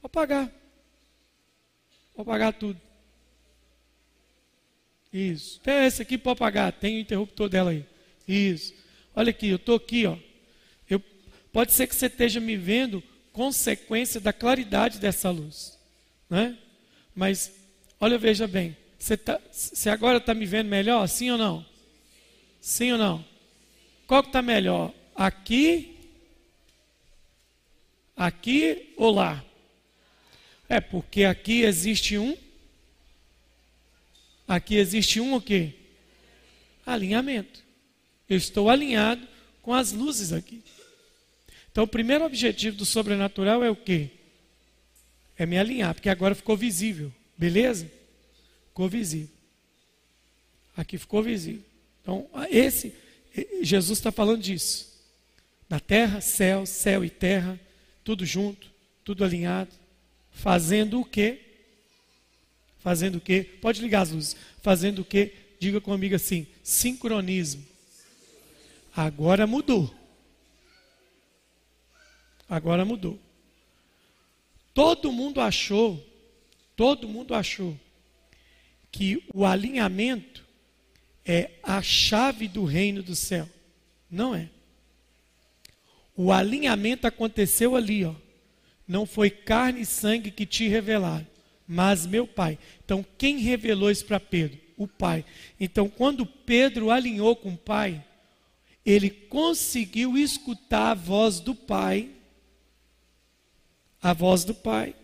[0.00, 0.48] Vou apagar.
[2.14, 2.80] Vou apagar tudo.
[5.12, 5.58] Isso.
[5.60, 6.72] Até esse aqui pode apagar.
[6.72, 7.84] Tem o interruptor dela aí.
[8.28, 8.72] Isso.
[9.12, 10.16] Olha aqui, eu estou aqui, ó.
[11.56, 15.78] Pode ser que você esteja me vendo consequência da claridade dessa luz.
[16.28, 16.54] Né?
[17.14, 17.50] Mas,
[17.98, 18.76] olha, veja bem.
[18.98, 21.06] Você, tá, você agora está me vendo melhor?
[21.06, 21.64] Sim ou não?
[22.60, 23.24] Sim ou não?
[24.06, 24.92] Qual que está melhor?
[25.14, 25.96] Aqui?
[28.14, 29.42] Aqui ou lá?
[30.68, 32.36] É porque aqui existe um.
[34.46, 35.72] Aqui existe um o quê?
[36.84, 37.64] Alinhamento.
[38.28, 39.26] Eu estou alinhado
[39.62, 40.62] com as luzes aqui.
[41.76, 44.08] Então, o primeiro objetivo do sobrenatural é o quê?
[45.36, 47.12] É me alinhar, porque agora ficou visível.
[47.36, 47.86] Beleza?
[48.68, 49.28] Ficou visível.
[50.74, 51.62] Aqui ficou visível.
[52.00, 52.94] Então, esse,
[53.60, 54.90] Jesus está falando disso.
[55.68, 57.60] Na terra, céu, céu e terra,
[58.02, 58.70] tudo junto,
[59.04, 59.70] tudo alinhado.
[60.30, 61.40] Fazendo o quê?
[62.78, 63.46] Fazendo o quê?
[63.60, 64.34] Pode ligar as luzes.
[64.62, 65.34] Fazendo o quê?
[65.60, 67.62] Diga comigo assim: sincronismo.
[68.96, 69.94] Agora mudou.
[72.48, 73.18] Agora mudou.
[74.72, 76.04] Todo mundo achou,
[76.76, 77.78] todo mundo achou
[78.92, 80.44] que o alinhamento
[81.24, 83.48] é a chave do reino do céu.
[84.10, 84.48] Não é.
[86.16, 88.14] O alinhamento aconteceu ali, ó.
[88.86, 91.26] Não foi carne e sangue que te revelaram,
[91.66, 92.58] mas meu Pai.
[92.84, 94.58] Então, quem revelou isso para Pedro?
[94.76, 95.24] O Pai.
[95.58, 98.04] Então, quando Pedro alinhou com o Pai,
[98.84, 102.10] ele conseguiu escutar a voz do Pai,
[104.02, 104.94] a voz do Pai,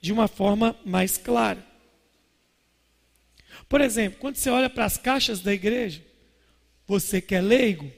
[0.00, 1.64] de uma forma mais clara.
[3.68, 6.04] Por exemplo, quando você olha para as caixas da igreja,
[6.86, 7.90] você que é leigo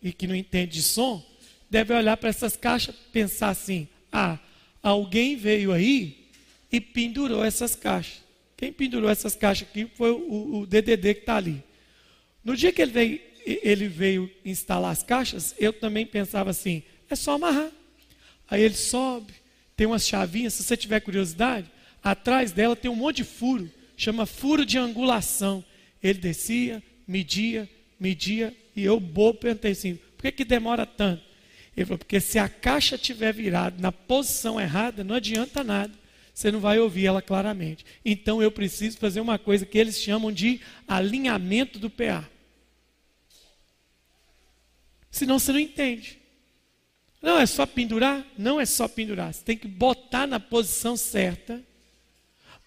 [0.00, 1.24] e que não entende de som,
[1.68, 4.38] deve olhar para essas caixas e pensar assim: ah,
[4.82, 6.30] alguém veio aí
[6.70, 8.24] e pendurou essas caixas.
[8.56, 11.62] Quem pendurou essas caixas aqui foi o, o DDD que está ali.
[12.44, 17.16] No dia que ele veio, ele veio instalar as caixas, eu também pensava assim: é
[17.16, 17.70] só amarrar.
[18.48, 19.32] Aí ele sobe,
[19.76, 21.70] tem umas chavinhas, se você tiver curiosidade,
[22.02, 25.64] atrás dela tem um monte de furo, chama furo de angulação.
[26.02, 31.22] Ele descia, media, media, e eu bobo perguntei assim: por que, que demora tanto?
[31.76, 35.92] Ele falou, porque se a caixa estiver virada na posição errada, não adianta nada.
[36.32, 37.84] Você não vai ouvir ela claramente.
[38.04, 42.28] Então eu preciso fazer uma coisa que eles chamam de alinhamento do PA.
[45.10, 46.18] Senão você não entende.
[47.26, 48.24] Não é só pendurar?
[48.38, 49.34] Não é só pendurar.
[49.34, 51.60] Você tem que botar na posição certa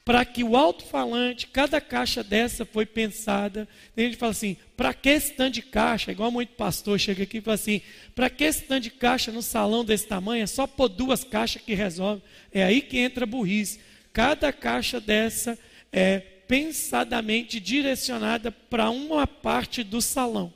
[0.03, 3.65] para que o alto-falante, cada caixa dessa foi pensada.
[3.95, 6.11] Tem gente que fala assim: para que esse tanto de caixa?
[6.11, 7.81] Igual muito pastor chega aqui e fala assim:
[8.13, 10.43] para que esse tanto de caixa no salão desse tamanho?
[10.43, 12.21] É só pôr duas caixas que resolve.
[12.51, 13.79] É aí que entra burrice.
[14.11, 15.57] Cada caixa dessa
[15.89, 16.19] é
[16.49, 20.51] pensadamente direcionada para uma parte do salão.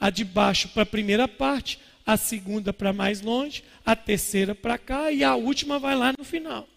[0.00, 4.78] A de baixo para a primeira parte, a segunda para mais longe, a terceira para
[4.78, 6.68] cá e a última vai lá no final.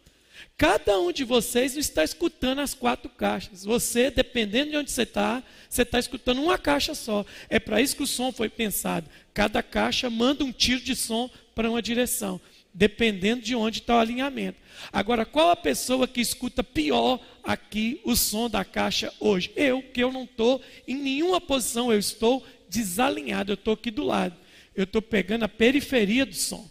[0.57, 3.63] Cada um de vocês está escutando as quatro caixas.
[3.63, 7.25] Você, dependendo de onde você está, você está escutando uma caixa só.
[7.49, 9.07] É para isso que o som foi pensado.
[9.33, 12.41] Cada caixa manda um tiro de som para uma direção,
[12.73, 14.57] dependendo de onde está o alinhamento.
[14.91, 19.51] Agora, qual a pessoa que escuta pior aqui o som da caixa hoje?
[19.55, 24.03] Eu, que eu não estou em nenhuma posição, eu estou desalinhado, eu estou aqui do
[24.03, 24.35] lado.
[24.77, 26.69] Eu estou pegando a periferia do som.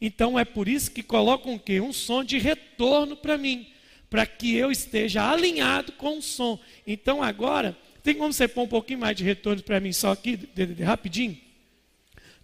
[0.00, 1.80] Então é por isso que colocam o quê?
[1.80, 3.68] Um som de retorno para mim,
[4.10, 6.58] para que eu esteja alinhado com o som.
[6.84, 10.36] Então agora, tem como você pôr um pouquinho mais de retorno para mim só aqui,
[10.36, 11.38] de, de, de, rapidinho?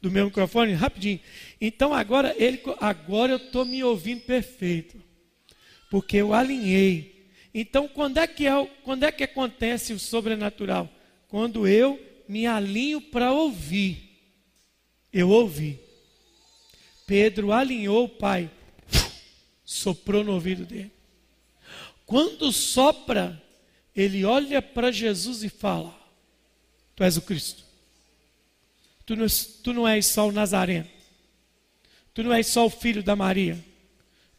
[0.00, 1.18] Do meu microfone, rapidinho.
[1.60, 4.96] Então agora ele, agora eu estou me ouvindo perfeito,
[5.90, 7.26] porque eu alinhei.
[7.52, 10.88] Então quando é que é, quando é que acontece o sobrenatural?
[11.26, 14.09] Quando eu me alinho para ouvir.
[15.12, 15.78] Eu ouvi.
[17.06, 18.50] Pedro alinhou o pai,
[19.64, 20.92] soprou no ouvido dele.
[22.06, 23.40] Quando sopra,
[23.94, 25.94] ele olha para Jesus e fala:
[26.94, 27.64] Tu és o Cristo.
[29.04, 29.26] Tu não,
[29.62, 30.88] tu não és só o Nazareno.
[32.14, 33.58] Tu não és só o filho da Maria.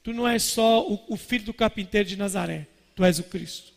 [0.03, 2.67] Tu não és só o, o filho do carpinteiro de Nazaré.
[2.95, 3.70] Tu és o Cristo.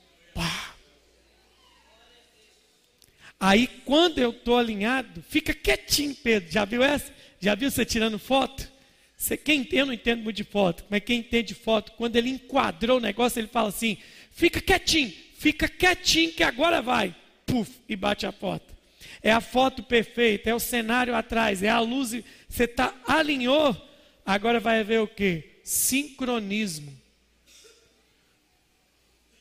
[3.39, 6.51] Aí quando eu estou alinhado, fica quietinho, Pedro.
[6.51, 7.13] Já viu essa?
[7.41, 8.73] Já viu você tirando foto?
[9.17, 12.31] Você, quem, eu não entendo muito de foto, mas quem entende de foto, quando ele
[12.31, 13.97] enquadrou o negócio, ele fala assim:
[14.31, 17.15] fica quietinho, fica quietinho que agora vai.
[17.47, 18.75] Puf, e bate a foto.
[19.23, 22.23] É a foto perfeita, é o cenário atrás, é a luz.
[22.49, 23.75] Você tá, alinhou,
[24.27, 25.61] agora vai haver o que?
[25.63, 26.93] Sincronismo.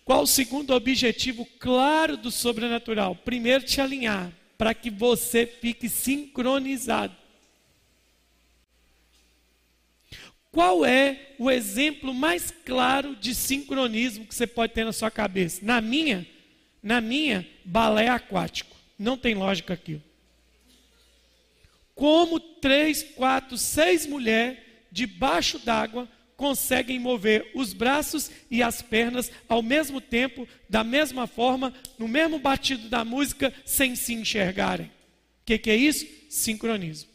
[0.06, 3.16] Qual o segundo objetivo claro do sobrenatural?
[3.16, 7.16] Primeiro, te alinhar, para que você fique sincronizado.
[10.52, 15.62] Qual é o exemplo mais claro de sincronismo que você pode ter na sua cabeça?
[15.64, 16.28] Na minha,
[16.82, 18.76] na minha, balé aquático.
[19.00, 20.00] Não tem lógica aqui.
[21.96, 24.60] Como três, quatro, seis mulheres
[24.92, 26.08] debaixo d'água
[26.44, 32.38] conseguem mover os braços e as pernas ao mesmo tempo, da mesma forma, no mesmo
[32.38, 34.88] batido da música, sem se enxergarem.
[34.88, 36.06] O que, que é isso?
[36.30, 37.10] Sincronismo.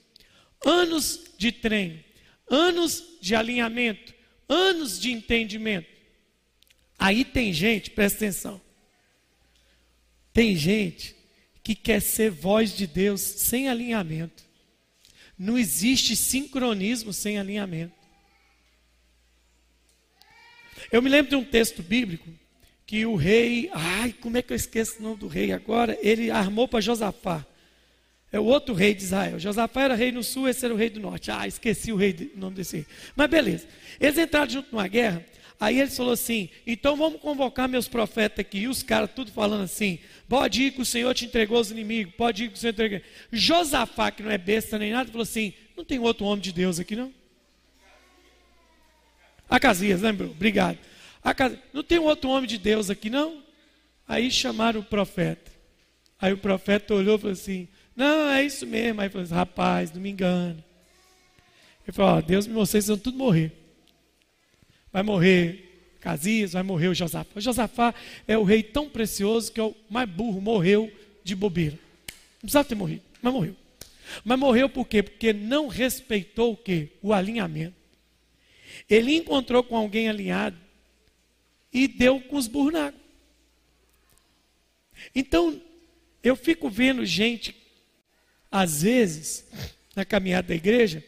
[0.65, 2.09] Anos de treino
[2.51, 4.15] anos de alinhamento,
[4.49, 5.89] anos de entendimento.
[6.99, 8.61] Aí tem gente, presta atenção.
[10.33, 11.15] Tem gente
[11.63, 14.43] que quer ser voz de Deus sem alinhamento.
[15.39, 17.98] Não existe sincronismo sem alinhamento.
[20.91, 22.29] Eu me lembro de um texto bíblico
[22.87, 25.99] que o rei, ai, como é que eu esqueço o nome do rei agora?
[26.01, 27.45] Ele armou para Josafá.
[28.33, 29.39] É o outro rei de Israel.
[29.39, 31.31] Josafá era rei no sul, esse era o rei do norte.
[31.31, 32.87] Ah, esqueci o, rei, o nome desse rei.
[33.15, 33.67] Mas beleza.
[34.01, 35.25] Eles entraram junto numa guerra.
[35.61, 38.61] Aí ele falou assim: então vamos convocar meus profetas aqui.
[38.61, 39.99] E os caras tudo falando assim:
[40.29, 43.01] pode ir que o Senhor te entregou os inimigos, pode ir que o Senhor entregou.
[43.33, 46.79] Josafá, que não é besta nem nada, falou assim: não tem outro homem de Deus
[46.79, 47.13] aqui não?
[49.49, 50.31] Acasias, lembrou?
[50.31, 50.79] Obrigado.
[51.23, 53.43] Acasias, não tem outro homem de Deus aqui não?
[54.07, 55.51] Aí chamaram o profeta.
[56.21, 59.01] Aí o profeta olhou e falou assim: não, é isso mesmo.
[59.01, 60.63] Aí falou assim, rapaz, não me engano.
[61.87, 63.53] Ele falou, ó, Deus me mostrou, vocês vão tudo morrer.
[64.93, 67.31] Vai morrer Casias, vai morrer o Josafá.
[67.35, 67.95] O Josafá
[68.27, 70.93] é o rei tão precioso que é o mais burro, morreu
[71.25, 71.79] de bobeira.
[72.35, 73.57] Não precisava ter morrido, mas morreu.
[74.25, 75.03] Mas morreu por quê?
[75.03, 76.91] Porque não respeitou o quê?
[77.03, 77.75] O alinhamento.
[78.89, 80.59] Ele encontrou com alguém alinhado
[81.73, 82.95] e deu com os água.
[85.15, 85.61] Então,
[86.23, 87.55] eu fico vendo gente
[88.51, 89.47] às vezes,
[89.95, 91.05] na caminhada da igreja,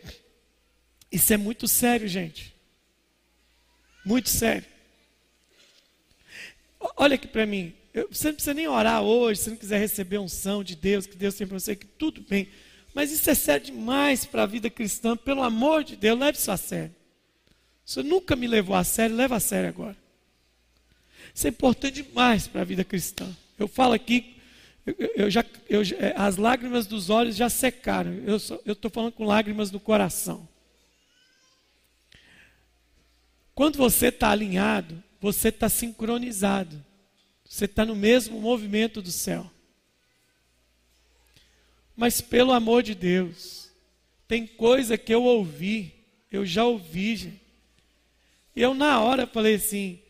[1.11, 2.55] isso é muito sério, gente.
[4.05, 4.67] Muito sério.
[6.97, 7.75] Olha aqui para mim.
[8.11, 11.35] Você não precisa nem orar hoje, se não quiser receber unção de Deus, que Deus
[11.35, 12.49] tem para você, que tudo bem.
[12.95, 15.17] Mas isso é sério demais para a vida cristã.
[15.17, 16.95] Pelo amor de Deus, leve isso a sério.
[17.91, 19.97] Você nunca me levou a sério, leva a sério agora.
[21.35, 23.29] Isso é importante demais para a vida cristã.
[23.59, 24.37] Eu falo aqui
[25.17, 28.13] eu, já, eu, é, as lágrimas dos olhos já secaram.
[28.25, 28.37] Eu
[28.73, 30.49] estou falando com lágrimas do coração.
[33.57, 36.81] Quando você está alinhado, você está sincronizado.
[37.45, 39.51] Você está no mesmo movimento do céu.
[41.97, 43.69] Mas pelo amor de Deus,
[44.29, 45.93] tem coisa que eu ouvi,
[46.31, 47.40] eu já ouvi, gente.
[48.61, 50.01] Eu na hora falei assim: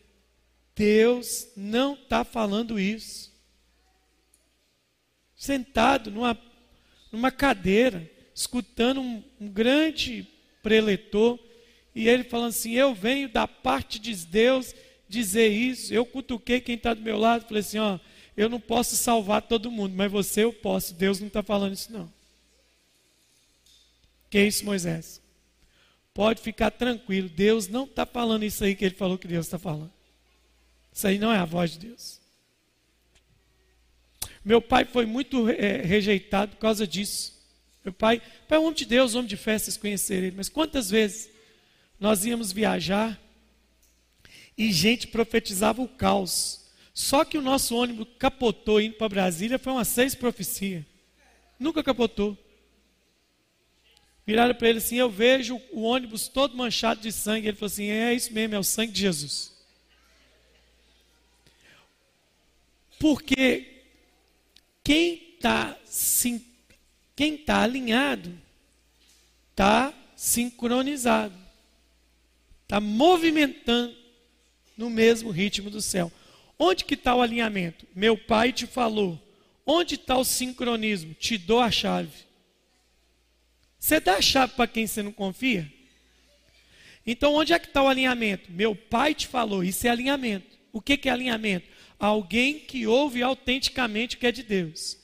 [0.75, 3.31] Deus não está falando isso
[5.41, 6.37] sentado numa,
[7.11, 10.27] numa cadeira, escutando um, um grande
[10.61, 11.39] preletor,
[11.95, 14.75] e ele falando assim: Eu venho da parte de Deus
[15.09, 15.91] dizer isso.
[15.93, 17.99] Eu cutuquei quem está do meu lado, falei assim: Ó,
[18.37, 20.93] eu não posso salvar todo mundo, mas você eu posso.
[20.93, 22.11] Deus não está falando isso, não.
[24.29, 25.20] Que é isso, Moisés?
[26.13, 29.57] Pode ficar tranquilo, Deus não está falando isso aí que ele falou que Deus está
[29.57, 29.91] falando.
[30.91, 32.19] Isso aí não é a voz de Deus.
[34.43, 37.39] Meu pai foi muito é, rejeitado por causa disso.
[37.83, 40.35] Meu pai, pai é um homem de Deus, homem de festas, conhecer ele.
[40.35, 41.29] Mas quantas vezes
[41.99, 43.19] nós íamos viajar
[44.57, 46.61] e gente profetizava o caos.
[46.93, 50.83] Só que o nosso ônibus capotou indo para Brasília, foi umas seis profecias.
[51.59, 52.37] Nunca capotou.
[54.25, 57.47] Viraram para ele assim: Eu vejo o ônibus todo manchado de sangue.
[57.47, 59.51] Ele falou assim: É isso mesmo, é o sangue de Jesus.
[62.99, 63.83] Porque
[64.83, 65.75] quem está
[67.15, 68.31] quem tá alinhado
[69.49, 71.35] está sincronizado,
[72.63, 73.95] está movimentando
[74.77, 76.11] no mesmo ritmo do céu.
[76.57, 77.87] Onde que está o alinhamento?
[77.95, 79.19] Meu pai te falou.
[79.65, 81.13] Onde está o sincronismo?
[81.15, 82.11] Te dou a chave.
[83.81, 85.67] Você dá a chave para quem você não confia?
[87.05, 88.51] Então, onde é que está o alinhamento?
[88.51, 90.55] Meu pai te falou, isso é alinhamento.
[90.71, 91.67] O que, que é alinhamento?
[91.99, 94.99] Alguém que ouve autenticamente o que é de Deus.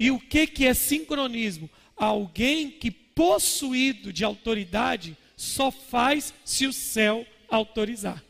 [0.00, 1.70] E o que, que é sincronismo?
[1.96, 8.22] Alguém que, possuído de autoridade, só faz se o céu autorizar.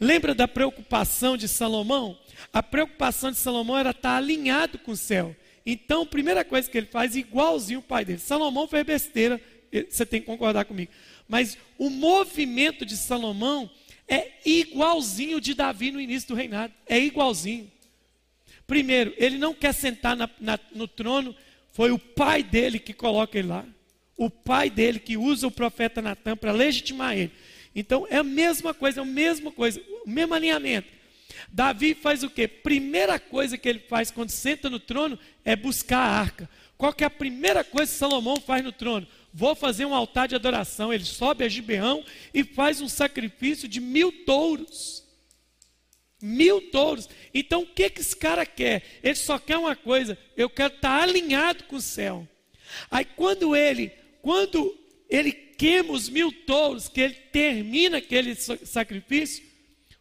[0.00, 2.18] Lembra da preocupação de Salomão?
[2.54, 5.36] A preocupação de Salomão era estar alinhado com o céu.
[5.66, 8.20] Então, a primeira coisa que ele faz, igualzinho o pai dele.
[8.20, 9.40] Salomão fez besteira,
[9.90, 10.92] você tem que concordar comigo.
[11.28, 13.68] Mas o movimento de Salomão
[14.08, 16.72] é igualzinho de Davi no início do reinado.
[16.86, 17.70] É igualzinho.
[18.64, 21.34] Primeiro, ele não quer sentar na, na, no trono,
[21.72, 23.64] foi o pai dele que coloca ele lá.
[24.16, 27.32] O pai dele que usa o profeta Natan para legitimar ele.
[27.74, 30.88] Então é a mesma coisa, é a mesma coisa, o mesmo alinhamento.
[31.52, 32.46] Davi faz o quê?
[32.48, 36.50] Primeira coisa que ele faz quando senta no trono é buscar a arca.
[36.76, 39.06] Qual que é a primeira coisa que Salomão faz no trono?
[39.32, 40.92] Vou fazer um altar de adoração.
[40.92, 45.04] Ele sobe a Gibeão e faz um sacrifício de mil touros.
[46.20, 47.08] Mil touros.
[47.32, 48.82] Então o que, que esse cara quer?
[49.02, 52.26] Ele só quer uma coisa: eu quero estar alinhado com o céu.
[52.90, 54.76] Aí quando ele, quando
[55.08, 59.44] ele queima os mil touros, que ele termina aquele sacrifício,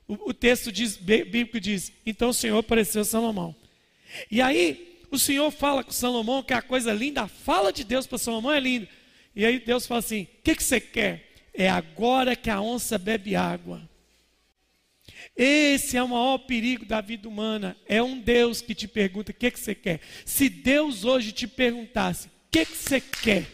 [0.07, 3.55] o, o texto diz, bíblico diz: então o Senhor apareceu a Salomão.
[4.29, 8.05] E aí, o Senhor fala com Salomão que a coisa linda, a fala de Deus
[8.05, 8.87] para Salomão é linda.
[9.35, 11.31] E aí Deus fala assim: o que, que você quer?
[11.53, 13.81] É agora que a onça bebe água.
[15.35, 17.75] Esse é o maior perigo da vida humana.
[17.85, 19.99] É um Deus que te pergunta o que, que você quer.
[20.25, 23.45] Se Deus hoje te perguntasse o que, que você quer,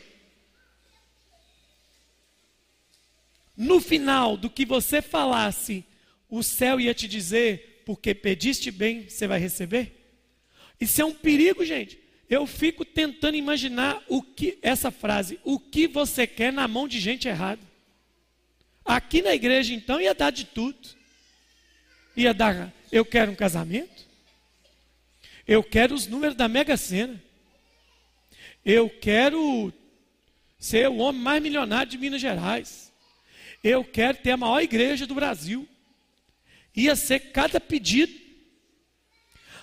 [3.58, 5.84] no final do que você falasse,
[6.32, 9.92] o céu ia te dizer, porque pediste bem, você vai receber?
[10.80, 12.00] Isso é um perigo, gente.
[12.30, 17.02] Eu fico tentando imaginar o que essa frase, o que você quer na mão de
[17.02, 17.62] gente errada.
[18.86, 20.80] Aqui na igreja então ia dar de tudo.
[22.16, 24.08] Ia dar, eu quero um casamento.
[25.46, 27.22] Eu quero os números da Mega Sena.
[28.64, 29.74] Eu quero
[30.58, 32.94] ser o homem mais milionário de Minas Gerais.
[33.62, 35.68] Eu quero ter a maior igreja do Brasil
[36.76, 38.14] ia ser cada pedido.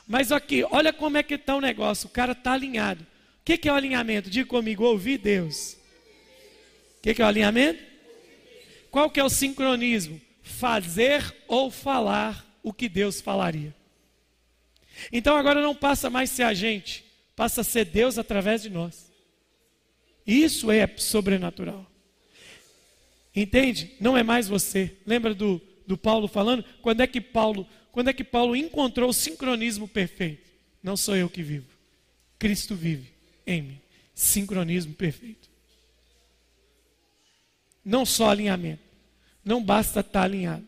[0.06, 3.02] Mas aqui, olha como é que está o negócio, o cara está alinhado.
[3.40, 4.30] O que, que é o alinhamento?
[4.30, 5.74] Diga comigo, ouvir Deus.
[6.98, 7.82] O que, que é o alinhamento?
[8.90, 10.20] Qual que é o sincronismo?
[10.42, 13.74] Fazer ou falar o que Deus falaria.
[15.12, 17.04] Então agora não passa mais ser a gente,
[17.36, 19.10] passa a ser Deus através de nós.
[20.26, 21.86] Isso é sobrenatural.
[23.34, 23.92] Entende?
[24.00, 24.96] Não é mais você.
[25.06, 29.14] Lembra do do Paulo falando, quando é que Paulo, quando é que Paulo encontrou o
[29.14, 30.50] sincronismo perfeito?
[30.82, 31.66] Não sou eu que vivo.
[32.38, 33.10] Cristo vive
[33.46, 33.80] em mim.
[34.14, 35.48] Sincronismo perfeito.
[37.82, 38.82] Não só alinhamento.
[39.42, 40.67] Não basta estar alinhado.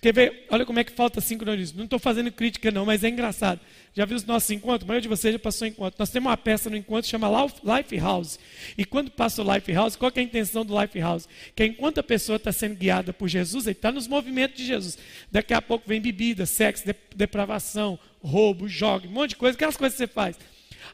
[0.00, 0.46] Quer ver?
[0.50, 1.78] Olha como é que falta sincronismo.
[1.78, 3.60] Não estou fazendo crítica, não, mas é engraçado.
[3.94, 4.84] Já viu os nossos encontros?
[4.84, 5.96] A maioria de vocês já passou encontro.
[5.98, 7.28] Nós temos uma peça no encontro que chama
[7.62, 8.38] Life House.
[8.78, 11.28] E quando passa o Life House, qual é a intenção do Life House?
[11.54, 14.96] Que enquanto a pessoa está sendo guiada por Jesus, ele está nos movimentos de Jesus.
[15.30, 19.98] Daqui a pouco vem bebida, sexo, depravação, roubo, jogo, um monte de coisa, aquelas coisas
[19.98, 20.38] que você faz.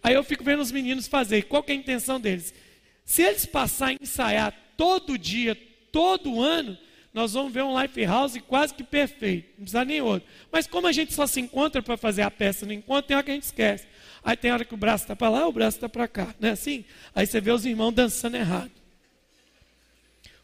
[0.02, 1.42] Aí eu fico vendo os meninos fazer.
[1.44, 2.54] Qual é a intenção deles?
[3.04, 5.56] Se eles passarem a ensaiar todo dia,
[5.92, 6.76] todo ano,
[7.16, 10.28] nós vamos ver um life house quase que perfeito, não precisa nem outro.
[10.52, 13.24] Mas como a gente só se encontra para fazer a peça no encontro, tem hora
[13.24, 13.86] que a gente esquece.
[14.22, 16.50] Aí tem hora que o braço está para lá, o braço está para cá, não
[16.50, 16.84] é assim?
[17.14, 18.70] Aí você vê os irmãos dançando errado.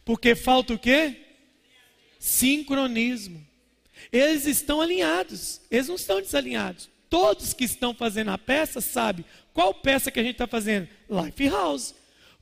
[0.04, 1.16] Porque falta o quê?
[2.18, 3.46] Sincronismo.
[4.10, 6.90] Eles estão alinhados, eles não estão desalinhados.
[7.10, 10.88] Todos que estão fazendo a peça sabem qual peça que a gente está fazendo?
[11.08, 11.94] Life House.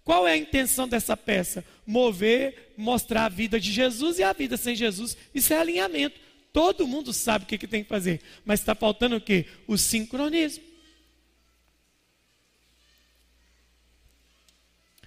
[0.05, 1.65] Qual é a intenção dessa peça?
[1.91, 5.17] Mover, mostrar a vida de Jesus e a vida sem Jesus.
[5.35, 6.21] Isso é alinhamento.
[6.53, 8.21] Todo mundo sabe o que, que tem que fazer.
[8.45, 9.47] Mas está faltando o quê?
[9.67, 10.63] O sincronismo.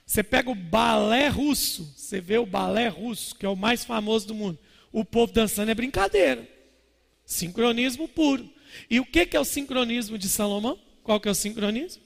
[0.05, 4.27] Você pega o balé russo, você vê o balé russo, que é o mais famoso
[4.27, 4.59] do mundo.
[4.91, 6.47] O povo dançando é brincadeira.
[7.25, 8.47] Sincronismo puro.
[8.89, 10.77] E o que, que é o sincronismo de Salomão?
[11.01, 12.03] Qual que é o sincronismo?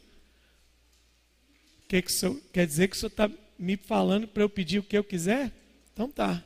[1.88, 4.83] Que que senhor, quer dizer que o senhor está me falando para eu pedir o
[4.83, 5.51] que eu quiser?
[5.93, 6.43] Então tá.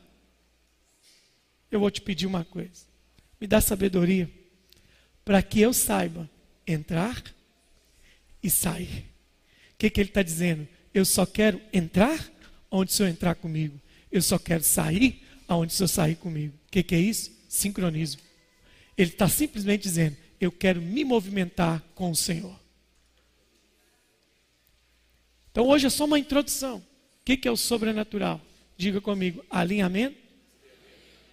[1.70, 2.86] Eu vou te pedir uma coisa.
[3.40, 4.30] Me dá sabedoria
[5.24, 6.28] para que eu saiba
[6.66, 7.22] entrar
[8.42, 9.06] e sair.
[9.74, 10.66] O que, que ele está dizendo?
[10.92, 12.30] Eu só quero entrar
[12.70, 13.80] onde o senhor entrar comigo.
[14.10, 16.54] Eu só quero sair aonde o senhor sair comigo.
[16.66, 17.32] O que, que é isso?
[17.48, 18.22] Sincronismo.
[18.96, 22.58] Ele está simplesmente dizendo: Eu quero me movimentar com o Senhor.
[25.50, 26.82] Então hoje é só uma introdução.
[27.22, 28.40] O que, que é o sobrenatural?
[28.76, 30.16] Diga comigo: alinhamento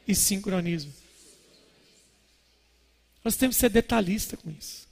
[0.07, 0.93] e sincronismo.
[3.23, 4.87] Nós temos que ser detalhista com isso.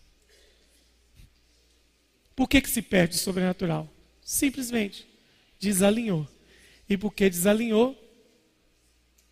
[2.36, 3.88] Por que, que se perde o sobrenatural?
[4.22, 5.08] Simplesmente
[5.60, 6.28] desalinhou.
[6.89, 7.95] E porque desalinhou,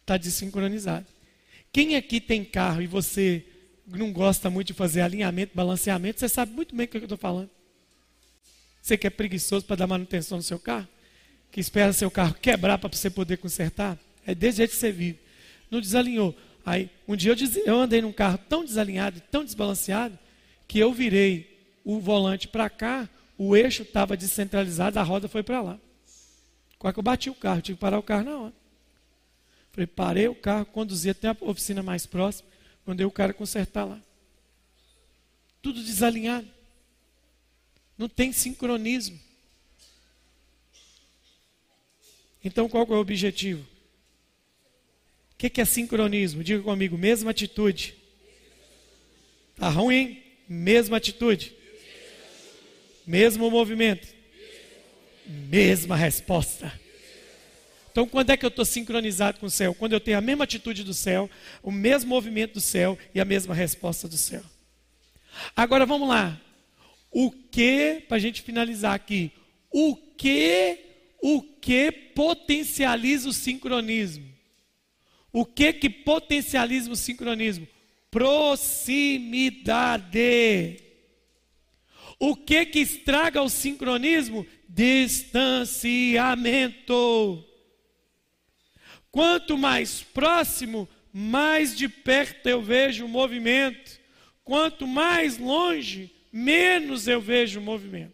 [0.01, 1.05] está desincronizado.
[1.73, 3.45] Quem aqui tem carro e você
[3.87, 7.17] não gosta muito de fazer alinhamento, balanceamento, você sabe muito bem o que eu estou
[7.17, 7.49] falando.
[8.81, 10.87] Você que é preguiçoso para dar manutenção no seu carro,
[11.55, 13.97] que espera seu carro quebrar para você poder consertar,
[14.27, 15.19] é desse jeito que você vive.
[15.71, 16.35] Não desalinhou.
[16.65, 20.19] Aí, um dia eu, eu andei num carro tão desalinhado, tão desbalanceado,
[20.67, 25.61] que eu virei o volante para cá, o eixo estava descentralizado, a roda foi para
[25.61, 25.79] lá.
[26.77, 28.53] Quase que eu bati o carro, tive que parar o carro na hora.
[29.71, 32.49] Falei, parei o carro, conduzi até a oficina mais próxima,
[32.85, 34.01] mandei o cara consertar lá.
[35.61, 36.49] Tudo desalinhado.
[37.97, 39.17] Não tem sincronismo.
[42.45, 43.65] Então qual é o objetivo?
[45.33, 46.43] O que é sincronismo?
[46.43, 47.95] Diga comigo, mesma atitude.
[49.53, 50.21] Está ruim?
[50.47, 51.53] Mesma atitude.
[53.05, 54.07] Mesmo movimento.
[55.25, 56.71] Mesma resposta.
[57.91, 59.73] Então, quando é que eu estou sincronizado com o céu?
[59.73, 61.29] Quando eu tenho a mesma atitude do céu,
[61.63, 64.43] o mesmo movimento do céu e a mesma resposta do céu.
[65.55, 66.39] Agora vamos lá.
[67.09, 69.31] O que, para a gente finalizar aqui,
[69.71, 70.77] o que,
[71.21, 74.33] o que potencializa o sincronismo?
[75.31, 77.67] O que que potencializa o sincronismo?
[78.09, 80.79] Proximidade.
[82.17, 84.47] O que que estraga o sincronismo?
[84.69, 87.43] Distanciamento.
[89.11, 93.99] Quanto mais próximo, mais de perto eu vejo o movimento.
[94.43, 98.13] Quanto mais longe, menos eu vejo o movimento.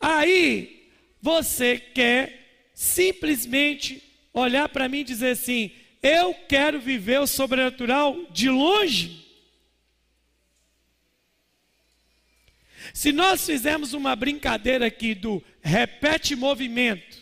[0.00, 0.83] Aí,
[1.24, 5.70] você quer simplesmente olhar para mim e dizer assim:
[6.02, 9.24] eu quero viver o sobrenatural de longe.
[12.92, 17.16] Se nós fizermos uma brincadeira aqui do repete movimento,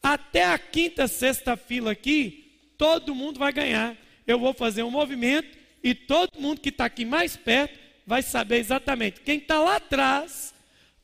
[0.00, 3.96] até a quinta, sexta fila aqui, todo mundo vai ganhar.
[4.24, 7.76] Eu vou fazer um movimento e todo mundo que está aqui mais perto
[8.06, 9.20] vai saber exatamente.
[9.20, 10.53] Quem está lá atrás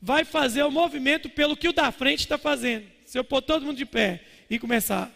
[0.01, 2.89] vai fazer o movimento pelo que o da frente está fazendo.
[3.05, 5.11] Se eu pôr todo mundo de pé e começar.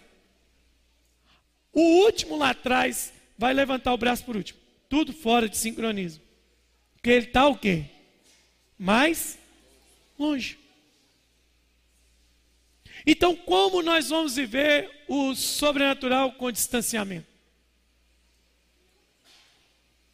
[1.74, 4.60] O último lá atrás vai levantar o braço por último.
[4.88, 6.24] Tudo fora de sincronismo.
[6.94, 7.86] Porque ele está o quê?
[8.78, 9.40] Mais
[10.18, 10.60] longe.
[13.06, 17.28] Então, como nós vamos viver o sobrenatural com distanciamento?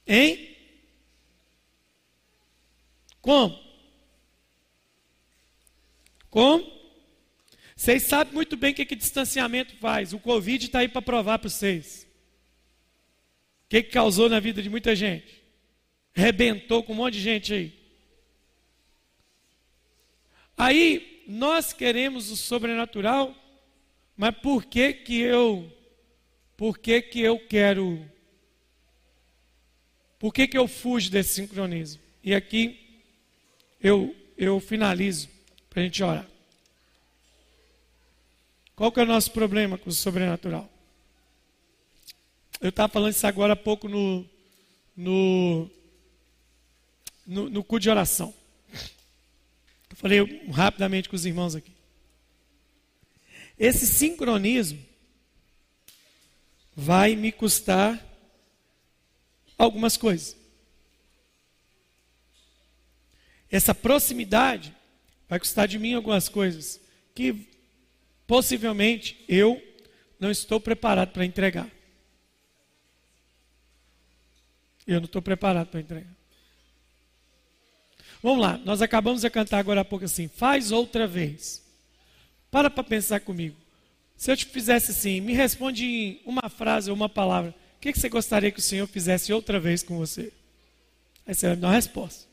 [0.08, 0.58] Hein?
[3.22, 3.71] Como?
[6.32, 6.82] Como?
[7.76, 10.14] Vocês sabem muito bem o que, que distanciamento faz.
[10.14, 12.08] O Covid está aí para provar para vocês.
[13.66, 15.44] O que, que causou na vida de muita gente?
[16.12, 17.80] Rebentou com um monte de gente aí.
[20.58, 23.36] Aí, nós queremos o sobrenatural,
[24.18, 25.72] mas por que que eu,
[26.58, 28.10] por que que eu quero
[30.22, 32.00] por que, que eu fujo desse sincronismo?
[32.24, 33.02] E aqui
[33.82, 35.28] eu, eu finalizo
[35.72, 36.28] para a gente orar.
[38.76, 40.70] Qual que é o nosso problema com o sobrenatural?
[42.60, 44.28] Eu estava falando isso agora há pouco no,
[44.96, 45.70] no,
[47.26, 48.34] no, no cu de oração.
[49.90, 51.72] Eu falei rapidamente com os irmãos aqui.
[53.58, 54.86] Esse sincronismo
[56.76, 58.06] vai me custar
[59.58, 60.36] algumas coisas.
[63.50, 64.76] Essa proximidade
[65.32, 66.82] vai custar de mim algumas coisas
[67.16, 67.48] que
[68.28, 69.64] possivelmente eu
[70.20, 71.70] não estou preparado para entregar.
[74.86, 76.12] Eu não estou preparado para entregar.
[78.22, 81.64] Vamos lá, nós acabamos de cantar agora há pouco assim, faz outra vez.
[82.52, 83.56] Para para pensar comigo.
[84.18, 88.00] Se eu te fizesse assim, me responde em uma frase ou uma palavra que, que
[88.00, 90.32] você gostaria que o Senhor fizesse outra vez com você?
[91.26, 92.30] Aí você vai me dar uma resposta.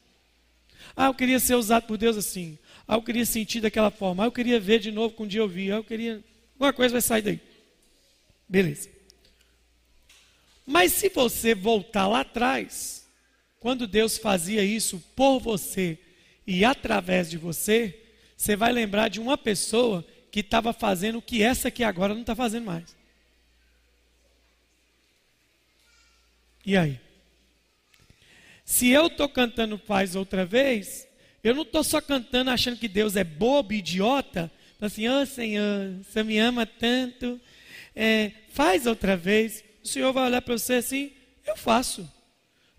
[0.94, 2.58] Ah, eu queria ser usado por Deus assim.
[2.88, 4.24] Ah, eu queria sentir daquela forma.
[4.24, 5.70] Ah, eu queria ver de novo com um dia eu vi.
[5.70, 6.24] Ah, eu queria.
[6.54, 7.40] Alguma coisa vai sair daí.
[8.48, 8.88] Beleza.
[10.64, 13.06] Mas se você voltar lá atrás,
[13.60, 15.98] quando Deus fazia isso por você
[16.46, 18.02] e através de você,
[18.36, 22.22] você vai lembrar de uma pessoa que estava fazendo o que essa aqui agora não
[22.22, 22.96] está fazendo mais.
[26.64, 27.00] E aí?
[28.64, 31.07] Se eu estou cantando Faz outra vez,
[31.42, 34.50] Eu não estou só cantando achando que Deus é bobo, idiota.
[34.80, 37.40] Assim, oh Senhor, você me ama tanto.
[37.94, 39.64] É, faz outra vez.
[39.82, 41.12] O Senhor vai olhar para você assim,
[41.46, 42.08] eu faço.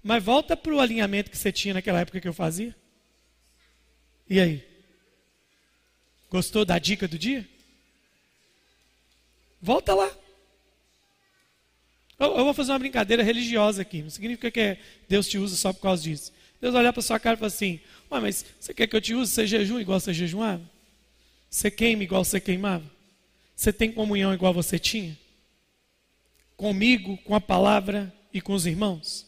[0.03, 2.75] Mas volta para o alinhamento que você tinha naquela época que eu fazia.
[4.29, 4.63] E aí?
[6.29, 7.47] Gostou da dica do dia?
[9.61, 10.09] Volta lá.
[12.19, 14.03] Eu, eu vou fazer uma brincadeira religiosa aqui.
[14.03, 16.31] Não significa que Deus te usa só por causa disso.
[16.61, 17.79] Deus olhar para sua cara e falar assim:
[18.11, 19.31] Ué, mas você quer que eu te use?
[19.31, 20.61] Você jejum igual você jejuava?
[21.49, 22.85] Você queima igual você queimava?
[23.55, 25.17] Você tem comunhão igual você tinha?
[26.55, 29.25] Comigo, com a palavra e com os irmãos?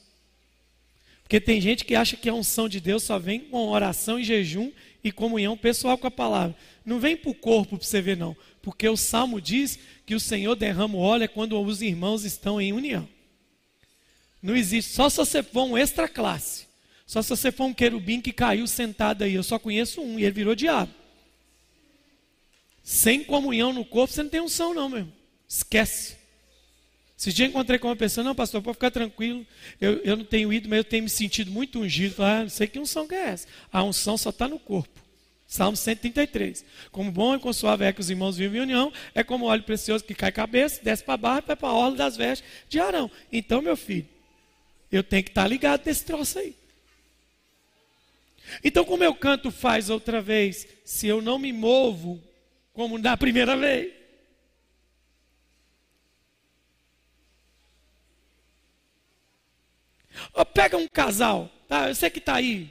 [1.23, 4.23] Porque tem gente que acha que a unção de Deus só vem com oração e
[4.23, 4.71] jejum
[5.01, 6.55] e comunhão pessoal com a palavra.
[6.85, 8.35] Não vem para o corpo para você ver, não.
[8.61, 12.73] Porque o Salmo diz que o Senhor derrama o óleo quando os irmãos estão em
[12.73, 13.07] união.
[14.41, 16.67] Não existe, só se você for um extra classe.
[17.11, 19.33] Só se você for um querubim que caiu sentado aí.
[19.33, 20.93] Eu só conheço um e ele virou diabo.
[22.81, 25.13] Sem comunhão no corpo, você não tem unção, não, meu irmão.
[25.45, 26.15] Esquece.
[27.19, 29.45] Esse dia encontrei com uma pessoa, não, pastor, pode ficar tranquilo,
[29.81, 32.15] eu, eu não tenho ido, mas eu tenho me sentido muito ungido.
[32.15, 33.45] Falei, ah, não sei que unção que é essa.
[33.73, 34.97] A unção só está no corpo.
[35.45, 36.63] Salmo 133.
[36.93, 40.05] Como bom e consoável é que os irmãos vivem em união, é como óleo precioso
[40.05, 43.11] que cai cabeça, desce para barra e vai para a orla das vestes de Arão.
[43.29, 44.07] Então, meu filho,
[44.89, 46.60] eu tenho que estar tá ligado nesse troço aí.
[48.63, 52.21] Então, como eu canto faz outra vez, se eu não me movo
[52.73, 53.93] como da primeira vez,
[60.53, 61.93] pega um casal, tá?
[61.93, 62.69] Sei que está aí,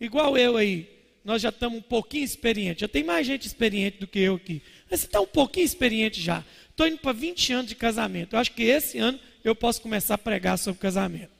[0.00, 0.88] igual eu aí.
[1.24, 2.80] Nós já estamos um pouquinho experientes.
[2.80, 4.60] Já tem mais gente experiente do que eu aqui.
[4.90, 6.44] Mas você está um pouquinho experiente já.
[6.68, 8.34] Estou indo para 20 anos de casamento.
[8.34, 11.30] Eu acho que esse ano eu posso começar a pregar sobre casamento.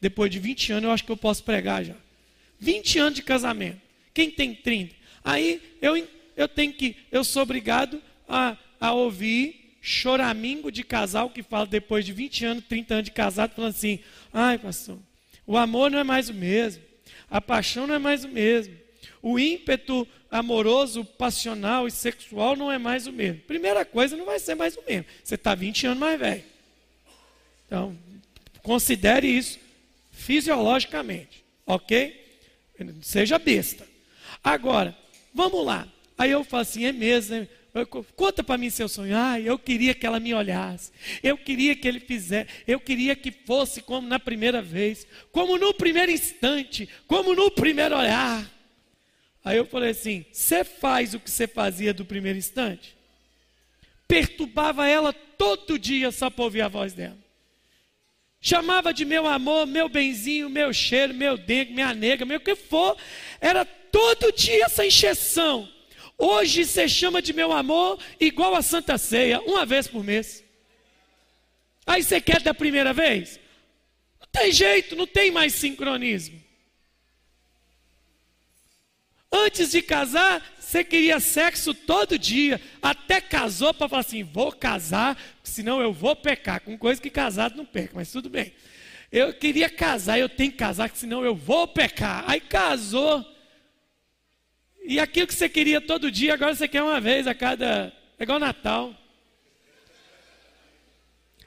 [0.00, 1.94] Depois de 20 anos, eu acho que eu posso pregar já.
[2.58, 3.80] 20 anos de casamento.
[4.12, 4.94] Quem tem 30?
[5.24, 11.42] Aí eu, eu tenho que, eu sou obrigado a, a ouvir choramingo de casal que
[11.42, 14.00] fala depois de 20 anos, 30 anos de casado, falando assim:
[14.32, 14.98] ai, pastor,
[15.46, 16.82] o amor não é mais o mesmo,
[17.30, 18.74] a paixão não é mais o mesmo,
[19.22, 23.40] o ímpeto amoroso, passional e sexual não é mais o mesmo.
[23.42, 25.06] Primeira coisa, não vai ser mais o mesmo.
[25.22, 26.44] Você está 20 anos mais velho.
[27.66, 27.96] Então,
[28.62, 29.58] considere isso
[30.10, 32.25] fisiologicamente, ok?
[33.02, 33.86] Seja besta.
[34.42, 34.96] Agora,
[35.34, 35.88] vamos lá.
[36.18, 37.48] Aí eu falo assim, é mesmo, né?
[38.14, 39.14] Conta para mim seu sonho.
[39.14, 40.90] Ah, eu queria que ela me olhasse.
[41.22, 42.48] Eu queria que ele fizesse.
[42.66, 45.06] Eu queria que fosse como na primeira vez.
[45.30, 46.88] Como no primeiro instante.
[47.06, 48.50] Como no primeiro olhar.
[49.44, 52.96] Aí eu falei assim: Você faz o que você fazia do primeiro instante?
[54.08, 57.25] Perturbava ela todo dia só para ouvir a voz dela.
[58.40, 62.96] Chamava de meu amor, meu benzinho, meu cheiro, meu dengue, minha nega, meu que for.
[63.40, 65.68] Era todo dia essa encheção.
[66.18, 70.44] Hoje você chama de meu amor igual a Santa Ceia, uma vez por mês.
[71.86, 73.38] Aí você quer da primeira vez?
[74.20, 76.45] Não tem jeito, não tem mais sincronismo.
[79.30, 85.16] Antes de casar, você queria sexo todo dia, até casou para falar assim: vou casar,
[85.42, 86.60] senão eu vou pecar.
[86.60, 88.52] Com coisa que casado não peca, mas tudo bem.
[89.10, 92.24] Eu queria casar, eu tenho que casar, senão eu vou pecar.
[92.26, 93.24] Aí casou,
[94.88, 97.92] e aquilo que você queria todo dia, agora você quer uma vez a cada.
[98.18, 98.94] É igual Natal.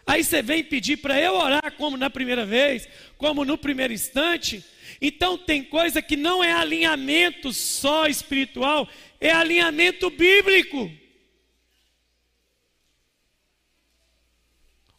[0.05, 4.65] Aí você vem pedir para eu orar como na primeira vez, como no primeiro instante.
[5.01, 8.87] Então tem coisa que não é alinhamento só espiritual,
[9.19, 10.91] é alinhamento bíblico.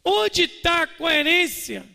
[0.03, 1.85] Onde está a coerência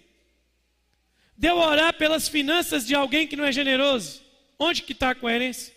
[1.36, 4.22] de eu orar pelas finanças de alguém que não é generoso?
[4.59, 5.74] Onde que está a coerência?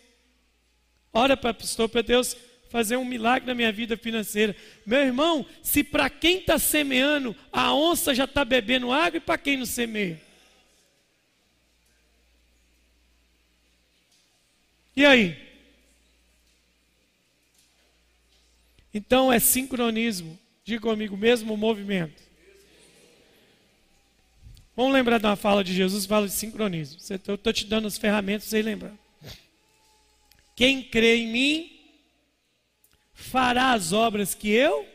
[1.12, 2.38] Ora para pastor, para Deus
[2.70, 4.56] fazer um milagre na minha vida financeira.
[4.86, 9.38] Meu irmão, se para quem está semeando, a onça já está bebendo água, e para
[9.38, 10.22] quem não semeia?
[14.96, 15.38] E aí?
[18.94, 20.38] Então é sincronismo.
[20.64, 22.22] Diga comigo, mesmo movimento.
[24.76, 27.00] Vamos lembrar de uma fala de Jesus, fala de sincronismo.
[27.28, 28.94] Eu estou te dando as ferramentas para lembrar.
[30.56, 31.80] Quem crê em mim
[33.14, 34.88] fará as obras que eu.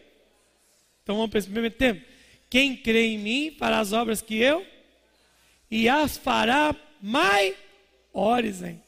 [1.03, 2.05] Então vamos esse primeiro tempo.
[2.49, 4.67] Quem crê em mim fará as obras que eu
[5.71, 8.63] e as fará maiores.
[8.63, 8.84] Hein?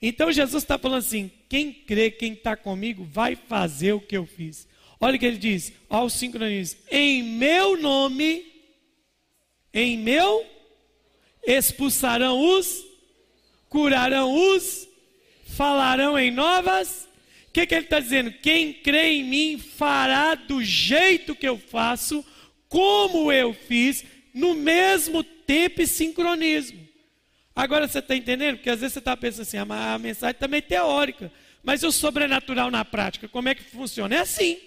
[0.00, 4.26] Então Jesus está falando assim: quem crê, quem está comigo, vai fazer o que eu
[4.26, 4.66] fiz.
[5.00, 8.44] Olha o que ele diz, ao sincronismo: em meu nome,
[9.72, 10.44] em meu,
[11.46, 12.84] expulsarão os,
[13.68, 14.86] curarão os
[15.56, 17.08] falarão em novas.
[17.48, 18.30] O que, que ele está dizendo?
[18.30, 22.24] Quem crê em mim fará do jeito que eu faço,
[22.68, 24.04] como eu fiz,
[24.34, 26.85] no mesmo tempo e sincronismo.
[27.56, 28.56] Agora você está entendendo?
[28.56, 31.32] Porque às vezes você está pensando assim, ah, a mensagem também é teórica.
[31.62, 34.14] Mas o sobrenatural na prática, como é que funciona?
[34.14, 34.58] É assim.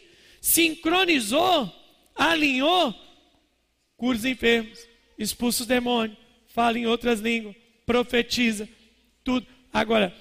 [0.41, 1.71] Sincronizou,
[2.15, 2.95] alinhou,
[3.95, 4.79] cura os enfermos,
[5.19, 6.17] expulsa os demônios,
[6.47, 8.67] fala em outras línguas, profetiza,
[9.23, 9.45] tudo.
[9.71, 10.11] Agora,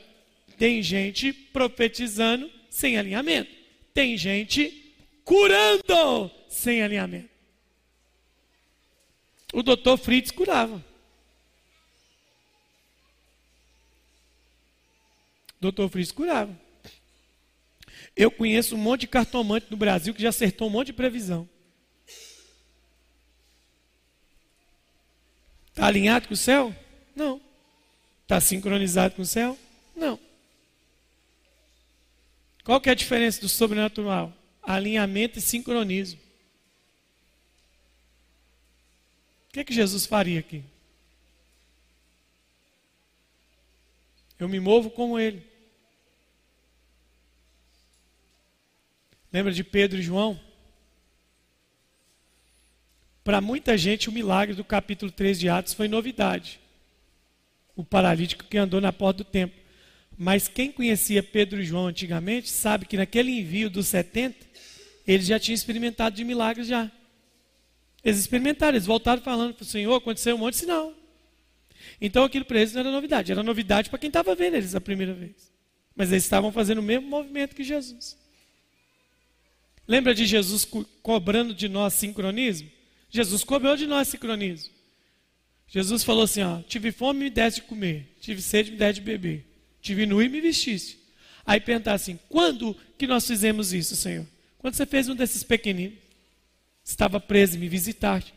[0.58, 3.50] tem gente profetizando sem alinhamento.
[3.94, 4.94] Tem gente
[5.24, 7.30] curando sem alinhamento.
[9.54, 10.84] O doutor Fritz curava.
[15.60, 16.56] Doutor Fritz curava.
[18.14, 21.48] Eu conheço um monte de cartomante no Brasil que já acertou um monte de previsão.
[25.68, 26.74] Está alinhado com o céu?
[27.14, 27.40] Não.
[28.22, 29.56] Está sincronizado com o céu?
[29.94, 30.18] Não.
[32.64, 34.32] Qual que é a diferença do sobrenatural?
[34.62, 36.20] Alinhamento e sincronismo.
[39.48, 40.62] O que, é que Jesus faria aqui?
[44.38, 45.47] Eu me movo como ele.
[49.32, 50.40] Lembra de Pedro e João?
[53.22, 56.58] Para muita gente, o milagre do capítulo 3 de Atos foi novidade.
[57.76, 59.60] O paralítico que andou na porta do templo.
[60.16, 64.34] Mas quem conhecia Pedro e João antigamente sabe que naquele envio dos 70,
[65.06, 66.90] eles já tinham experimentado de milagres já.
[68.02, 70.94] Eles experimentaram, eles voltaram falando para o Senhor, aconteceu um monte de sinal.
[72.00, 74.80] Então aquilo para eles não era novidade, era novidade para quem estava vendo eles a
[74.80, 75.52] primeira vez.
[75.94, 78.16] Mas eles estavam fazendo o mesmo movimento que Jesus.
[79.88, 82.70] Lembra de Jesus co cobrando de nós sincronismo?
[83.08, 84.70] Jesus cobrou de nós sincronismo.
[85.66, 89.06] Jesus falou assim: ó, tive fome, me deste de comer, tive sede, me deste de
[89.06, 89.46] beber,
[89.80, 90.98] tive nu e me vestiste.
[91.46, 94.26] Aí perguntar assim: quando que nós fizemos isso, Senhor?
[94.58, 95.98] Quando você fez um desses pequeninos,
[96.84, 98.34] estava preso e me visitaste.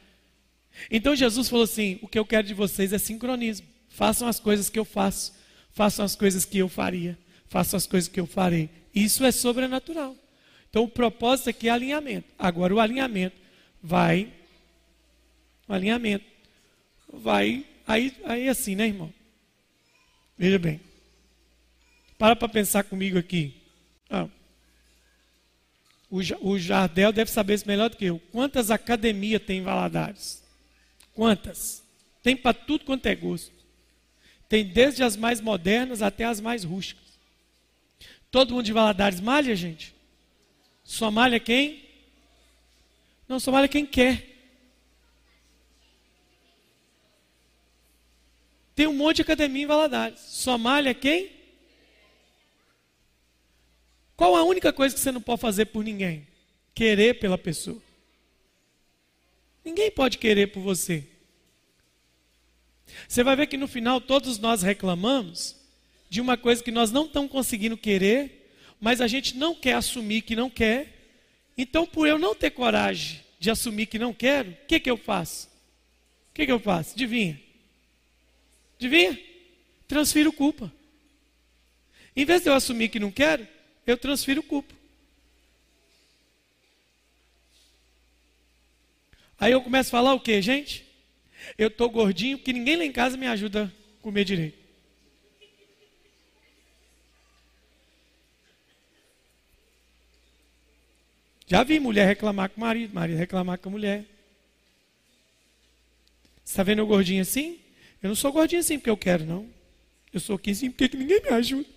[0.89, 3.67] Então Jesus falou assim: o que eu quero de vocês é sincronismo.
[3.89, 5.33] Façam as coisas que eu faço,
[5.71, 8.69] façam as coisas que eu faria, façam as coisas que eu farei.
[8.95, 10.15] Isso é sobrenatural.
[10.71, 12.27] Então o propósito aqui é alinhamento.
[12.39, 13.35] Agora o alinhamento
[13.83, 14.31] vai.
[15.67, 16.25] O alinhamento
[17.11, 17.65] vai.
[17.85, 19.13] Aí, aí assim, né, irmão?
[20.37, 20.79] Veja bem.
[22.17, 23.53] Para para pensar comigo aqui.
[24.09, 24.29] Ah,
[26.09, 28.19] o, Jardel deve saber isso melhor do que eu.
[28.31, 30.43] Quantas academias tem em Valadares?
[31.13, 31.83] Quantas?
[32.23, 33.53] Tem para tudo quanto é gosto.
[34.49, 37.05] Tem desde as mais modernas até as mais rústicas.
[38.29, 39.95] Todo mundo de Valadares malha, gente?
[40.91, 41.85] Só malha quem?
[43.25, 44.27] Não, só malha quem quer.
[48.75, 50.19] Tem um monte de academia em Valadares.
[50.19, 51.31] Só malha quem?
[54.17, 56.27] Qual a única coisa que você não pode fazer por ninguém?
[56.75, 57.81] Querer pela pessoa.
[59.63, 61.07] Ninguém pode querer por você.
[63.07, 65.55] Você vai ver que no final todos nós reclamamos
[66.09, 68.40] de uma coisa que nós não estamos conseguindo querer,
[68.81, 70.87] mas a gente não quer assumir que não quer.
[71.55, 74.97] Então, por eu não ter coragem de assumir que não quero, o que, que eu
[74.97, 75.47] faço?
[76.31, 76.95] O que, que eu faço?
[76.95, 77.39] Adivinha?
[78.79, 79.19] Adivinha?
[79.87, 80.73] Transfiro culpa.
[82.15, 83.47] Em vez de eu assumir que não quero,
[83.85, 84.73] eu transfiro culpa.
[89.39, 90.85] Aí eu começo a falar o que, gente?
[91.57, 94.60] Eu estou gordinho porque ninguém lá em casa me ajuda a comer direito.
[101.51, 104.05] Já vi mulher reclamar com o marido, marido reclamar com a mulher.
[106.45, 107.59] Você está vendo eu gordinho assim?
[108.01, 109.49] Eu não sou gordinho assim porque eu quero, não.
[110.13, 111.67] Eu sou aqui assim porque ninguém me ajuda.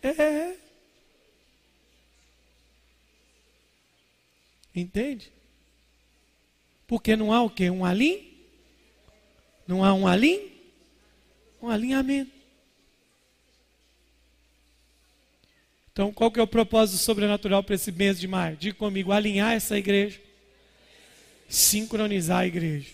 [0.00, 0.56] É.
[4.76, 5.32] Entende?
[6.86, 7.68] Porque não há o quê?
[7.68, 8.32] Um alim?
[9.66, 10.52] Não há um alim?
[11.60, 12.30] Um alinhamento.
[16.00, 18.56] Então, qual que é o propósito sobrenatural para esse mês de maio?
[18.56, 20.18] Diga comigo, alinhar essa igreja.
[21.46, 22.88] Sincronizar a igreja.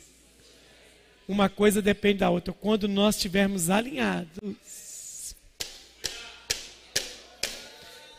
[1.28, 2.52] Uma coisa depende da outra.
[2.52, 5.36] Quando nós estivermos alinhados,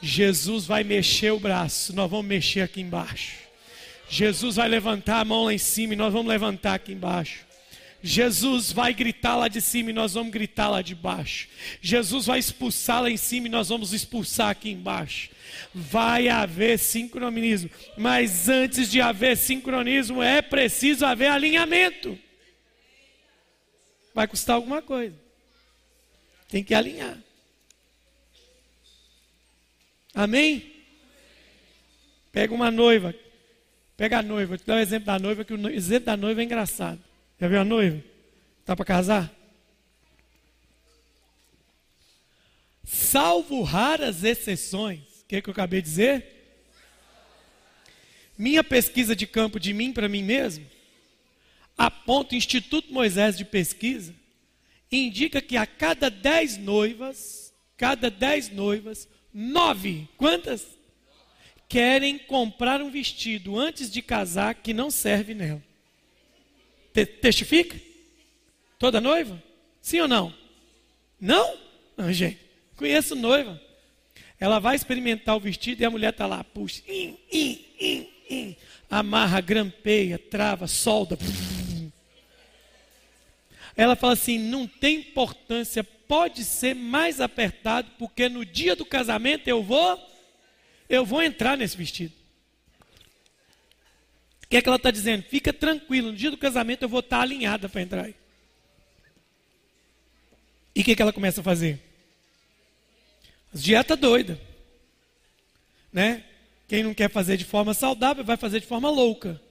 [0.01, 3.39] Jesus vai mexer o braço, nós vamos mexer aqui embaixo.
[4.07, 7.45] Jesus vai levantar a mão lá em cima e nós vamos levantar aqui embaixo.
[8.07, 11.49] Jesus vai gritar lá de cima e nós vamos gritar lá de baixo.
[11.81, 15.29] Jesus vai expulsar lá em cima e nós vamos expulsar aqui embaixo.
[15.73, 22.17] Vai haver sincronismo, mas antes de haver sincronismo é preciso haver alinhamento.
[24.15, 25.15] Vai custar alguma coisa.
[26.47, 27.17] Tem que alinhar.
[30.15, 30.71] Amém?
[32.31, 33.13] Pega uma noiva.
[33.97, 34.51] Pega a noiva.
[34.51, 37.06] Vou te dar o exemplo da noiva, que o exemplo da noiva é engraçado.
[37.39, 38.03] Já viu a noiva?
[38.59, 39.33] Está para casar?
[42.83, 45.21] Salvo raras exceções.
[45.21, 46.25] O que, que eu acabei de dizer?
[48.37, 50.77] Minha pesquisa de campo de mim para mim mesmo
[51.77, 54.15] aponta o Instituto Moisés de Pesquisa,
[54.91, 60.65] indica que a cada dez noivas, cada dez noivas, nove, quantas?
[61.69, 65.61] Querem comprar um vestido antes de casar que não serve nela.
[67.05, 67.79] Testifica?
[68.79, 69.41] Toda noiva?
[69.81, 70.33] Sim ou não?
[71.19, 71.57] Não?
[71.95, 72.39] Não, gente.
[72.75, 73.59] Conheço noiva.
[74.39, 78.55] Ela vai experimentar o vestido e a mulher está lá, puxa, in, in, in, in,
[78.89, 81.17] amarra, grampeia, trava, solda.
[83.75, 89.47] Ela fala assim: não tem importância, pode ser mais apertado, porque no dia do casamento
[89.47, 89.99] eu vou,
[90.87, 92.13] eu vou entrar nesse vestido.
[94.47, 95.23] O que é que ela está dizendo?
[95.23, 98.09] Fica tranquilo, no dia do casamento eu vou estar tá alinhada para entrar.
[100.73, 101.81] E o que, é que ela começa a fazer?
[103.53, 104.39] As dieta doida.
[105.91, 106.23] Né?
[106.65, 109.41] Quem não quer fazer de forma saudável vai fazer de forma louca.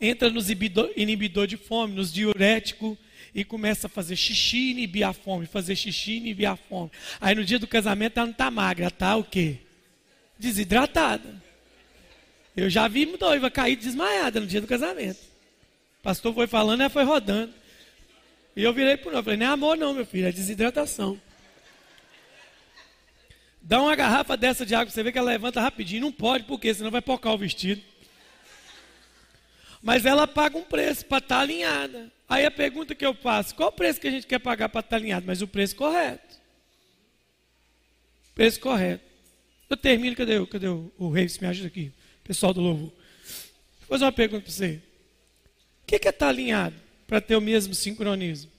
[0.00, 2.96] Entra nos inibidor de fome, nos diuréticos
[3.34, 6.92] e começa a fazer xixi e inibir a fome, fazer xixi e inibir a fome.
[7.20, 9.58] Aí no dia do casamento ela não está magra, está o quê?
[10.38, 11.42] Desidratada.
[12.56, 15.20] Eu já vi noiva cair desmaiada no dia do casamento.
[16.00, 17.52] O pastor foi falando, ela foi rodando.
[18.56, 21.20] E eu virei para o falei, não é amor não, meu filho, é desidratação.
[23.60, 26.02] Dá uma garrafa dessa de água, você vê que ela levanta rapidinho.
[26.02, 27.82] Não pode, porque senão vai pocar o vestido.
[29.82, 32.10] Mas ela paga um preço para estar tá alinhada.
[32.28, 34.80] Aí a pergunta que eu faço: qual o preço que a gente quer pagar para
[34.80, 35.26] estar tá alinhado?
[35.26, 36.36] Mas o preço correto.
[38.34, 39.04] Preço correto.
[39.68, 41.28] Eu termino, cadê, cadê o, o rei?
[41.28, 41.92] Se me ajuda aqui,
[42.26, 42.92] pessoal do louvor.
[43.80, 44.80] Vou fazer uma pergunta para você:
[45.82, 48.50] o que é estar tá alinhado para ter o mesmo sincronismo?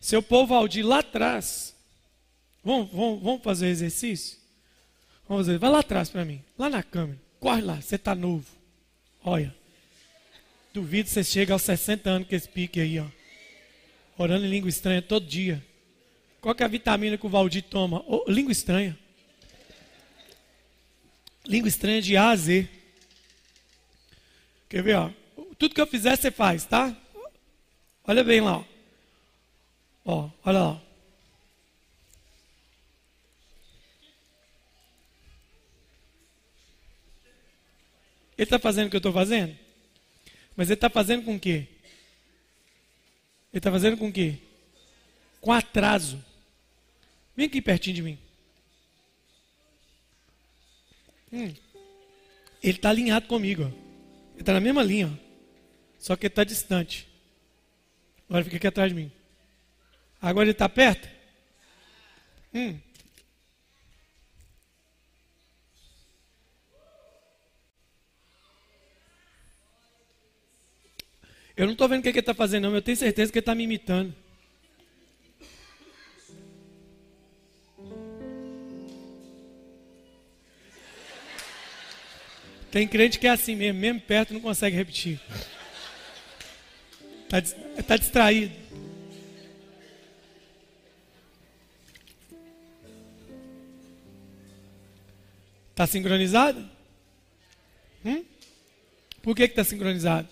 [0.00, 1.72] Seu povo Aldir lá atrás
[2.64, 4.38] Vamos, vamos, vamos fazer exercício?
[5.28, 5.58] Vamos fazer.
[5.58, 6.42] Vai lá atrás para mim.
[6.56, 7.20] Lá na câmera.
[7.40, 7.80] Corre lá.
[7.80, 8.46] Você está novo.
[9.24, 9.54] Olha.
[10.72, 13.06] Duvido você chega aos 60 anos com esse pique aí, ó.
[14.16, 15.62] Orando em língua estranha todo dia.
[16.40, 18.02] Qual que é a vitamina que o Valdir toma?
[18.06, 18.98] Oh, língua estranha.
[21.44, 22.68] Língua estranha de A a Z.
[24.68, 25.10] Quer ver, ó?
[25.58, 26.96] Tudo que eu fizer, você faz, tá?
[28.04, 28.64] Olha bem lá, ó.
[30.04, 30.82] Ó, olha lá.
[38.36, 39.56] Ele está fazendo o que eu estou fazendo?
[40.56, 41.68] Mas ele está fazendo com o quê?
[43.52, 44.38] Ele está fazendo com o quê?
[45.40, 46.22] Com atraso.
[47.36, 48.18] Vem aqui pertinho de mim.
[51.32, 51.54] Hum.
[52.62, 53.62] Ele está alinhado comigo.
[53.62, 53.66] Ó.
[53.66, 55.08] Ele está na mesma linha.
[55.08, 55.32] Ó.
[55.98, 57.08] Só que ele está distante.
[58.28, 59.12] Agora fica aqui atrás de mim.
[60.20, 61.08] Agora ele está perto?
[62.54, 62.78] Hum.
[71.56, 73.42] Eu não estou vendo o que, ele está fazendo, não, eu tenho certeza que ele
[73.42, 74.14] está me imitando.
[82.72, 85.20] Tem crente que é assim mesmo, mesmo perto não consegue repetir.
[87.24, 88.54] Está tá distraído.
[95.70, 96.66] Está sincronizado?
[98.06, 98.24] Hum?
[99.22, 100.28] Por que está sincronizado?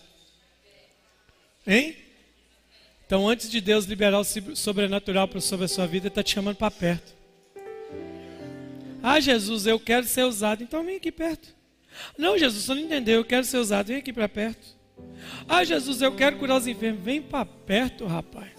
[1.67, 1.95] Hein?
[3.05, 6.71] Então, antes de Deus liberar o sobrenatural sobre a sua vida, está te chamando para
[6.71, 7.13] perto.
[9.03, 10.63] Ah, Jesus, eu quero ser usado.
[10.63, 11.60] Então, vem aqui perto.
[12.17, 13.17] Não, Jesus, você não entendeu.
[13.17, 13.89] Eu quero ser usado.
[13.89, 14.79] Vem aqui para perto.
[15.49, 17.03] Ah, Jesus, eu quero curar os enfermos.
[17.03, 18.51] Vem para perto, rapaz.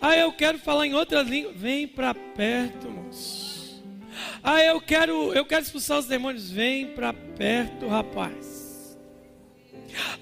[0.00, 1.52] Ah, eu quero falar em outra língua.
[1.52, 3.82] Vem para perto, moço.
[4.42, 6.50] Ah, eu quero, eu quero expulsar os demônios.
[6.50, 8.98] Vem para perto, rapaz.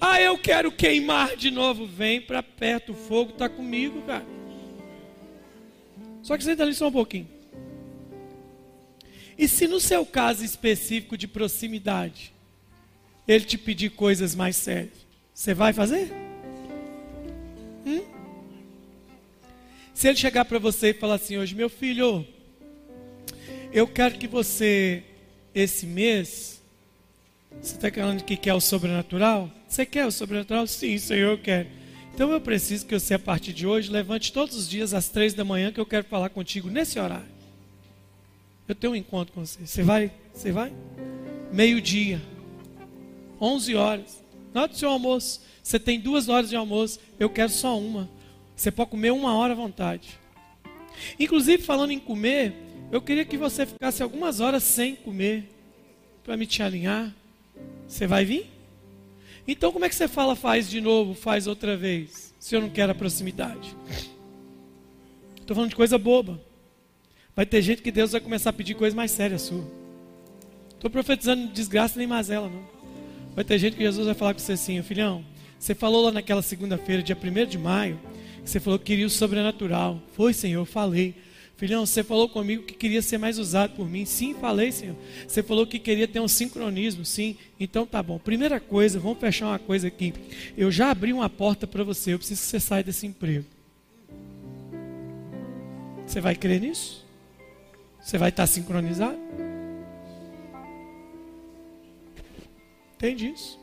[0.01, 1.85] Ah, eu quero queimar de novo.
[1.85, 4.25] Vem para perto, o fogo está comigo, cara.
[6.21, 7.36] Só que senta ali só um pouquinho.
[9.37, 12.33] E se no seu caso específico de proximidade,
[13.27, 16.11] ele te pedir coisas mais sérias, você vai fazer?
[17.85, 18.01] Hum?
[19.93, 22.25] Se ele chegar para você e falar assim hoje, meu filho,
[23.71, 25.03] eu quero que você,
[25.53, 26.61] esse mês,
[27.61, 29.51] você está falando que quer o sobrenatural?
[29.67, 30.65] Você quer o sobrenatural?
[30.65, 31.67] Sim, Senhor, eu quero.
[32.13, 35.35] Então eu preciso que você, a partir de hoje, levante todos os dias às três
[35.35, 37.36] da manhã, que eu quero falar contigo nesse horário.
[38.67, 39.65] Eu tenho um encontro com você.
[39.65, 40.11] Você vai?
[40.33, 40.73] Você vai?
[41.51, 42.21] Meio-dia.
[43.39, 44.23] 11 horas.
[44.53, 45.41] Na hora do seu almoço.
[45.63, 46.99] Você tem duas horas de almoço.
[47.17, 48.09] Eu quero só uma.
[48.55, 50.19] Você pode comer uma hora à vontade.
[51.19, 52.53] Inclusive, falando em comer,
[52.91, 55.49] eu queria que você ficasse algumas horas sem comer.
[56.23, 57.15] Para me te alinhar.
[57.87, 58.51] Você vai vir?
[59.47, 62.35] Então, como é que você fala faz de novo, faz outra vez?
[62.37, 63.73] Se eu não quero a proximidade.
[65.39, 66.41] Estou falando de coisa boba.
[67.37, 69.63] Vai ter gente que Deus vai começar a pedir coisa mais séria sua.
[70.73, 72.63] Estou profetizando desgraça nem mazela, não.
[73.35, 75.23] Vai ter gente que Jesus vai falar com você assim, filhão,
[75.59, 77.99] você falou lá naquela segunda-feira, dia 1 de maio,
[78.43, 80.01] que você falou que queria o sobrenatural.
[80.13, 81.13] Foi, Senhor, falei.
[81.57, 84.03] Filhão, você falou comigo que queria ser mais usado por mim.
[84.03, 84.95] Sim, falei, Senhor.
[85.27, 87.05] Você falou que queria ter um sincronismo.
[87.05, 88.17] Sim, então tá bom.
[88.17, 90.11] Primeira coisa, vamos fechar uma coisa aqui.
[90.57, 92.15] Eu já abri uma porta para você.
[92.15, 93.45] Eu preciso que você saia desse emprego.
[96.03, 97.06] Você vai crer nisso?
[98.07, 99.17] Você vai estar sincronizado?
[102.95, 103.59] Entende isso?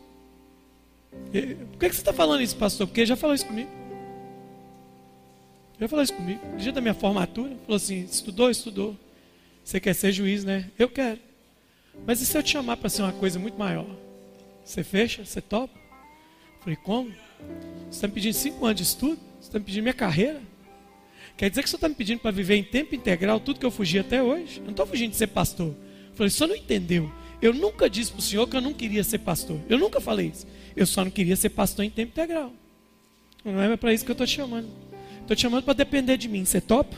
[1.70, 2.86] Por que você está falando isso, pastor?
[2.86, 3.70] Porque ele já falou isso comigo.
[5.80, 6.46] Já falou isso comigo.
[6.46, 8.94] No dia da minha formatura, falou assim: estudou, estudou.
[9.64, 10.70] Você quer ser juiz, né?
[10.78, 11.20] Eu quero.
[12.06, 13.88] Mas e se eu te chamar para ser uma coisa muito maior?
[14.62, 15.24] Você fecha?
[15.24, 15.80] Você topa?
[16.60, 17.08] falei: como?
[17.08, 19.18] Você está me pedindo cinco anos de estudo?
[19.40, 20.42] Você está me pedindo minha carreira?
[21.36, 23.70] Quer dizer que você está me pedindo para viver em tempo integral tudo que eu
[23.70, 24.58] fugi até hoje?
[24.58, 25.68] Eu não estou fugindo de ser pastor.
[25.68, 27.10] Eu falei: só não entendeu.
[27.42, 29.60] Eu nunca disse para o senhor que eu não queria ser pastor.
[29.68, 30.46] Eu nunca falei isso.
[30.76, 32.52] Eu só não queria ser pastor em tempo integral.
[33.44, 34.68] Não é para isso que eu estou te chamando.
[35.20, 36.44] Estou te chamando para depender de mim.
[36.44, 36.96] Você topa?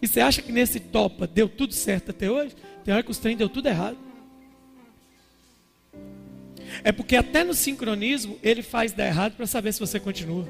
[0.00, 2.56] E você acha que nesse topa deu tudo certo até hoje?
[2.84, 3.98] Tem hora que os trem deu tudo errado.
[6.82, 10.48] É porque até no sincronismo ele faz dar errado para saber se você continua.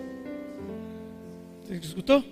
[1.80, 2.24] Escutou?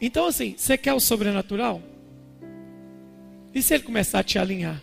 [0.00, 1.82] Então assim, você quer o sobrenatural?
[3.54, 4.82] E se ele começar a te alinhar?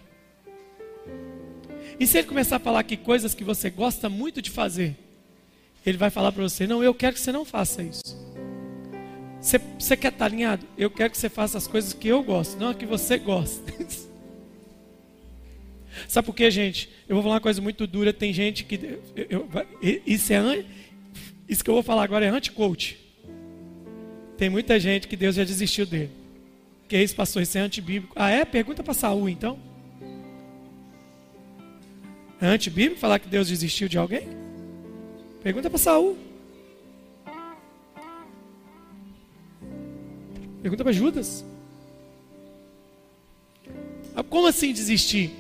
[2.00, 4.96] E se ele começar a falar que coisas que você gosta muito de fazer,
[5.86, 8.20] ele vai falar para você: Não, eu quero que você não faça isso.
[9.40, 10.66] Você, você quer estar alinhado?
[10.78, 13.72] Eu quero que você faça as coisas que eu gosto, não as que você gosta.
[16.08, 16.90] Sabe por quê, gente?
[17.08, 18.14] Eu vou falar uma coisa muito dura.
[18.14, 19.00] Tem gente que.
[19.16, 19.50] Eu, eu,
[20.06, 20.64] isso, é,
[21.52, 22.98] isso que eu vou falar agora é anti-coach.
[24.38, 26.10] Tem muita gente que Deus já desistiu dele.
[26.88, 27.42] Que isso, pastor?
[27.42, 28.14] Isso é antibíblico.
[28.16, 28.46] Ah, é?
[28.46, 29.60] Pergunta para Saul, então.
[32.40, 34.30] É antibíblico falar que Deus desistiu de alguém?
[35.44, 36.18] Pergunta para Saul.
[40.62, 41.44] Pergunta para Judas.
[44.16, 45.32] Ah, como assim desistir?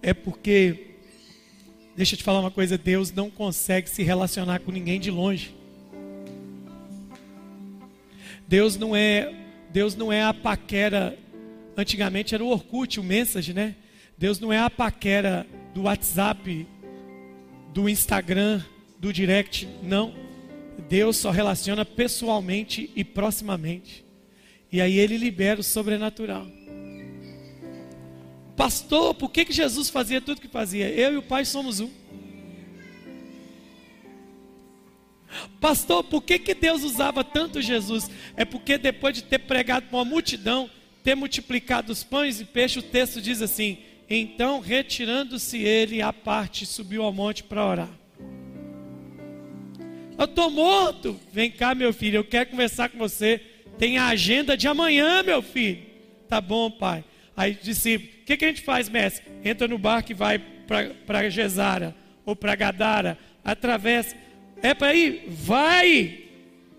[0.00, 0.89] É porque,
[2.00, 5.54] deixa eu te falar uma coisa: Deus não consegue se relacionar com ninguém de longe.
[8.48, 9.30] Deus não é,
[9.70, 11.18] Deus não é a paquera.
[11.76, 13.76] Antigamente era o Orkut, o Message, né?
[14.16, 16.66] Deus não é a paquera do WhatsApp,
[17.74, 18.62] do Instagram,
[18.98, 20.14] do direct, não.
[20.88, 24.06] Deus só relaciona pessoalmente e proximamente.
[24.72, 26.46] E aí ele libera o sobrenatural.
[28.60, 30.90] Pastor, por que, que Jesus fazia tudo que fazia?
[30.90, 31.88] Eu e o Pai somos um.
[35.58, 38.10] Pastor, por que, que Deus usava tanto Jesus?
[38.36, 40.68] É porque depois de ter pregado para uma multidão,
[41.02, 43.78] ter multiplicado os pães e peixes, o texto diz assim:
[44.10, 47.98] Então, retirando-se ele à parte, subiu ao monte para orar.
[50.18, 51.18] Eu estou morto.
[51.32, 53.40] Vem cá, meu filho, eu quero conversar com você.
[53.78, 55.82] Tem a agenda de amanhã, meu filho.
[56.28, 57.02] Tá bom, pai.
[57.34, 59.24] Aí disse: O que, que a gente faz, mestre?
[59.44, 63.18] Entra no barco e vai para Gesara ou para Gadara.
[63.44, 64.16] Atravessa.
[64.62, 65.24] É para ir?
[65.28, 66.24] Vai!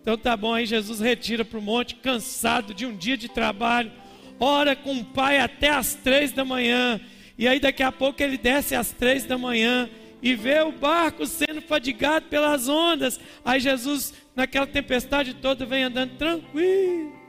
[0.01, 3.91] Então tá bom, aí Jesus retira para o monte, cansado de um dia de trabalho,
[4.39, 6.99] ora com o pai até as três da manhã,
[7.37, 9.87] e aí daqui a pouco ele desce às três da manhã,
[10.19, 13.19] e vê o barco sendo fadigado pelas ondas.
[13.45, 17.20] Aí Jesus, naquela tempestade toda, vem andando tranquilo.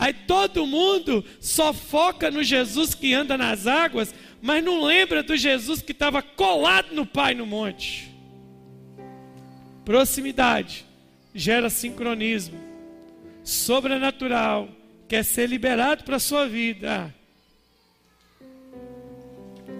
[0.00, 5.36] Aí todo mundo só foca no Jesus que anda nas águas, mas não lembra do
[5.36, 8.10] Jesus que estava colado no Pai no monte.
[9.84, 10.86] Proximidade
[11.34, 12.58] gera sincronismo.
[13.44, 14.70] Sobrenatural
[15.06, 17.14] quer ser liberado para a sua vida.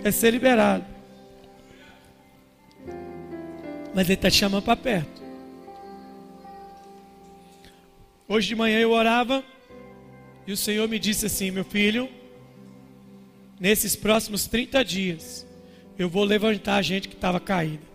[0.02, 0.84] Quer ser liberado.
[3.94, 5.22] Mas Ele está te chamando para perto.
[8.28, 9.42] Hoje de manhã eu orava
[10.50, 12.08] e o Senhor me disse assim: Meu filho,
[13.58, 15.46] nesses próximos 30 dias,
[15.96, 17.88] eu vou levantar a gente que estava caída.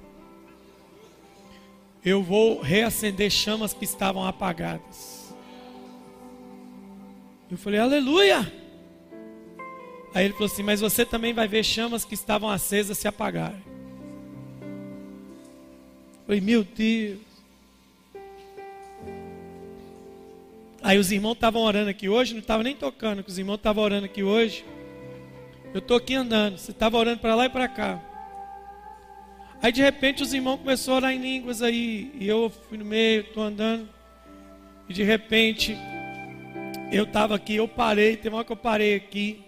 [2.04, 5.36] Eu vou reacender chamas que estavam apagadas.
[7.52, 8.40] Eu falei, aleluia!
[10.14, 13.62] Aí ele falou assim: Mas você também vai ver chamas que estavam acesas se apagarem.
[14.62, 17.35] Eu falei, meu Deus.
[20.86, 23.84] Aí os irmãos estavam orando aqui hoje, não estava nem tocando, que os irmãos estavam
[23.84, 24.64] orando aqui hoje.
[25.74, 28.00] Eu estou aqui andando, você estava orando para lá e para cá.
[29.64, 32.86] Aí de repente os irmãos começaram a orar em línguas aí, e eu fui no
[32.86, 33.90] meio, estou andando.
[34.88, 35.76] E de repente
[36.92, 39.42] eu estava aqui, eu parei, tem uma hora que eu parei aqui.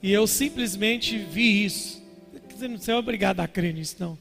[0.00, 2.00] E eu simplesmente vi isso.
[2.48, 4.16] Você não é obrigado a crer nisso, não.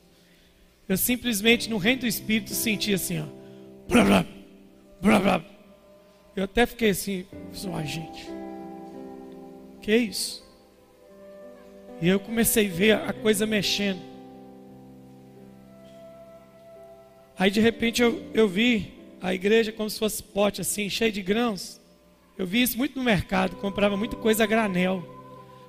[0.88, 3.26] Eu simplesmente, no reino do Espírito, senti assim, ó.
[3.88, 4.26] Blá, blá,
[5.00, 5.59] blá, blá.
[6.36, 7.26] Eu até fiquei assim,
[7.74, 8.28] ah, gente.
[9.82, 10.48] Que isso?
[12.02, 14.00] E eu comecei a ver a coisa mexendo.
[17.38, 21.22] Aí de repente eu, eu vi a igreja como se fosse pote assim, cheio de
[21.22, 21.80] grãos.
[22.38, 25.04] Eu vi isso muito no mercado, comprava muita coisa a granel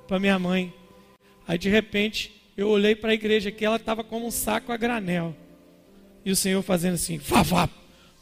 [0.06, 0.72] para minha mãe.
[1.46, 4.76] Aí de repente eu olhei para a igreja que ela estava como um saco a
[4.76, 5.34] granel.
[6.24, 7.72] E o Senhor fazendo assim, vavap,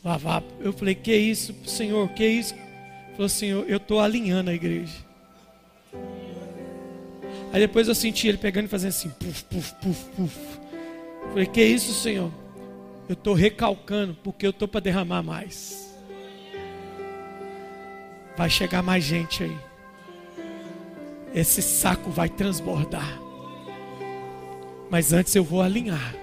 [0.08, 0.44] vavap.
[0.60, 2.54] Eu falei, que isso, Senhor, que isso?
[2.54, 4.94] Ele falou, Senhor, eu estou alinhando a igreja.
[7.52, 10.38] Aí depois eu senti ele pegando e fazendo assim, puf, puf, puf, puf.
[11.22, 12.32] Eu falei, que isso, Senhor?
[13.08, 15.94] Eu estou recalcando porque eu estou para derramar mais.
[18.36, 19.56] Vai chegar mais gente aí.
[21.34, 23.18] Esse saco vai transbordar.
[24.90, 26.14] Mas antes eu vou alinhar.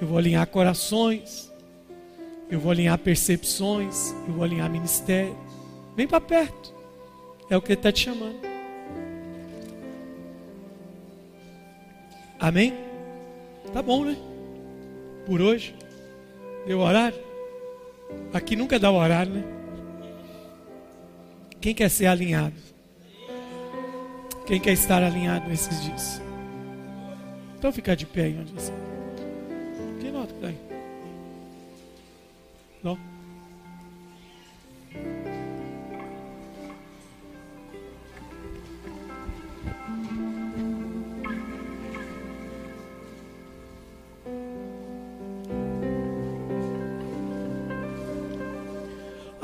[0.00, 1.49] Eu vou alinhar corações.
[2.50, 4.12] Eu vou alinhar percepções.
[4.26, 5.36] Eu vou alinhar ministério.
[5.96, 6.74] Vem para perto.
[7.48, 8.40] É o que ele está te chamando.
[12.38, 12.74] Amém?
[13.72, 14.16] Tá bom, né?
[15.30, 15.76] por hoje?
[16.66, 17.16] Deu horário?
[18.32, 19.44] Aqui nunca dá horário, né?
[21.60, 22.56] Quem quer ser alinhado?
[24.44, 26.20] Quem quer estar alinhado nesses dias?
[27.56, 28.72] Então ficar de pé aí onde você.
[30.00, 30.69] Que nota que tá aí?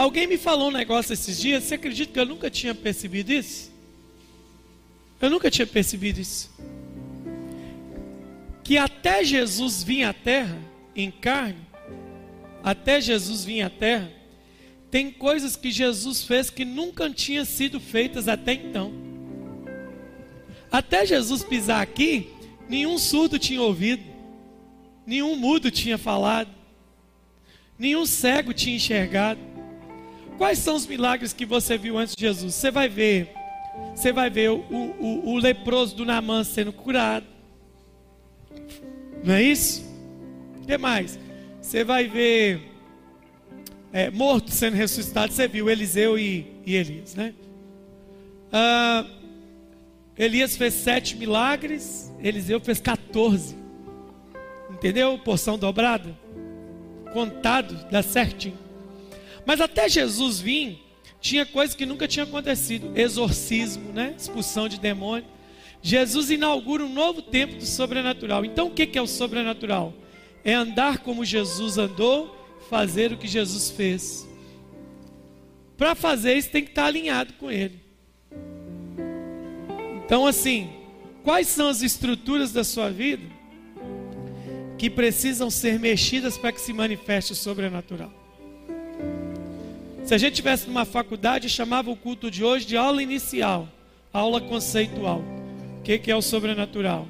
[0.06, 3.72] Alguém me falou um negócio esses dias, você acredita que eu nunca tinha percebido isso?
[5.20, 6.50] Eu nunca tinha percebido isso.
[8.62, 10.58] Que até Jesus vir à terra,
[10.94, 11.66] em carne,
[12.62, 14.12] até Jesus vir à terra,
[14.90, 18.92] tem coisas que Jesus fez que nunca tinham sido feitas até então.
[20.70, 22.30] Até Jesus pisar aqui,
[22.68, 24.02] nenhum surdo tinha ouvido,
[25.06, 26.50] nenhum mudo tinha falado,
[27.78, 29.40] nenhum cego tinha enxergado.
[30.38, 32.54] Quais são os milagres que você viu antes de Jesus?
[32.54, 33.32] Você vai ver,
[33.94, 37.26] você vai ver o, o, o leproso do Namã sendo curado.
[39.24, 39.84] Não é isso?
[40.62, 41.18] O que mais?
[41.60, 42.75] Você vai ver
[43.92, 45.32] é, morto sendo ressuscitado.
[45.32, 47.34] Você viu Eliseu e, e Elias, né?
[48.52, 49.04] Ah,
[50.18, 53.56] Elias fez sete milagres, Eliseu fez 14.
[54.70, 55.18] Entendeu?
[55.18, 56.16] Porção dobrada.
[57.12, 58.58] Contado, dá certinho.
[59.44, 60.78] Mas até Jesus vir,
[61.20, 64.14] tinha coisas que nunca tinha acontecido: exorcismo, né?
[64.18, 65.26] expulsão de demônio.
[65.82, 68.44] Jesus inaugura um novo tempo do sobrenatural.
[68.44, 69.94] Então, o que é o sobrenatural?
[70.44, 72.36] É andar como Jesus andou,
[72.68, 74.26] fazer o que Jesus fez.
[75.76, 77.80] Para fazer isso, tem que estar alinhado com Ele.
[80.04, 80.70] Então, assim,
[81.22, 83.24] quais são as estruturas da sua vida
[84.78, 88.12] que precisam ser mexidas para que se manifeste o sobrenatural?
[90.04, 93.68] Se a gente tivesse numa faculdade, chamava o culto de hoje de aula inicial,
[94.12, 95.22] aula conceitual.
[95.80, 97.06] O que, é o sobrenatural?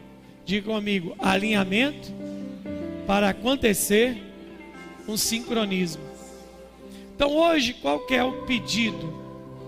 [0.46, 2.10] Diga amigo, alinhamento
[3.06, 4.25] para acontecer
[5.08, 6.02] um sincronismo.
[7.14, 9.14] Então hoje, qual que é o pedido?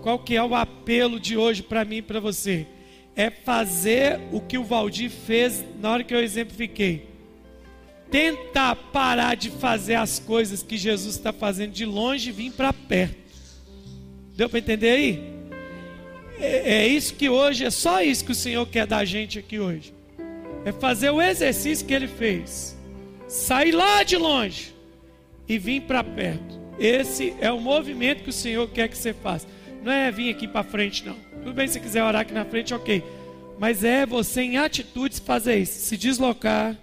[0.01, 2.67] Qual que é o apelo de hoje para mim e para você?
[3.15, 7.09] É fazer o que o Valdir fez na hora que eu exemplifiquei
[8.09, 12.73] tentar parar de fazer as coisas que Jesus está fazendo de longe e vir para
[12.73, 13.17] perto.
[14.35, 15.23] Deu para entender aí?
[16.39, 19.59] É, é, isso que hoje, é só isso que o Senhor quer da gente aqui
[19.59, 19.93] hoje.
[20.65, 22.77] É fazer o exercício que ele fez.
[23.27, 24.73] Sair lá de longe
[25.49, 26.59] e vir para perto.
[26.79, 29.47] Esse é o movimento que o Senhor quer que você faça.
[29.83, 31.15] Não é vir aqui para frente, não.
[31.43, 33.03] Tudo bem se quiser orar aqui na frente, ok.
[33.57, 35.79] Mas é você em atitudes fazer isso.
[35.79, 36.77] Se deslocar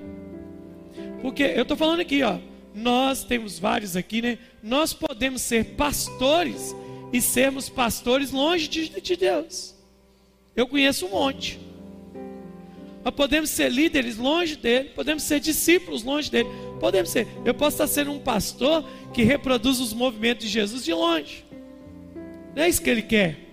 [1.23, 2.39] porque eu estou falando aqui, ó,
[2.75, 4.39] nós temos vários aqui, né?
[4.63, 6.75] Nós podemos ser pastores
[7.13, 9.75] e sermos pastores longe de, de Deus.
[10.55, 11.59] Eu conheço um monte.
[13.03, 16.49] Mas podemos ser líderes longe dele, podemos ser discípulos longe dele,
[16.81, 17.27] podemos ser.
[17.45, 21.45] Eu posso estar sendo um pastor que reproduz os movimentos de Jesus de longe.
[22.55, 23.47] Não é isso que ele quer.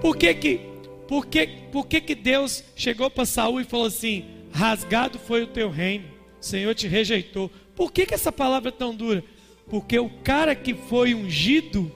[0.00, 0.60] Por que que,
[1.08, 5.46] por que, por que, que Deus chegou para Saul e falou assim: rasgado foi o
[5.46, 6.04] teu reino,
[6.40, 7.50] o Senhor te rejeitou.
[7.74, 9.24] Por que, que essa palavra é tão dura?
[9.68, 11.90] Porque o cara que foi ungido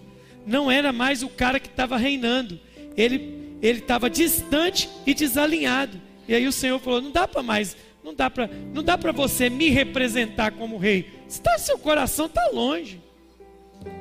[0.47, 2.59] não era mais o cara que estava reinando.
[2.97, 6.01] Ele ele estava distante e desalinhado.
[6.27, 9.13] E aí o Senhor falou: não dá para mais, não dá para, não dá para
[9.13, 11.11] você me representar como rei.
[11.29, 13.01] Está seu coração está longe.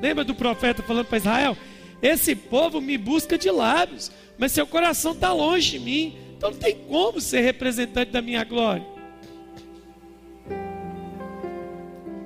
[0.01, 1.57] Lembra do profeta falando para Israel?
[2.01, 6.17] Esse povo me busca de lábios, mas seu coração está longe de mim.
[6.37, 8.85] Então não tem como ser representante da minha glória.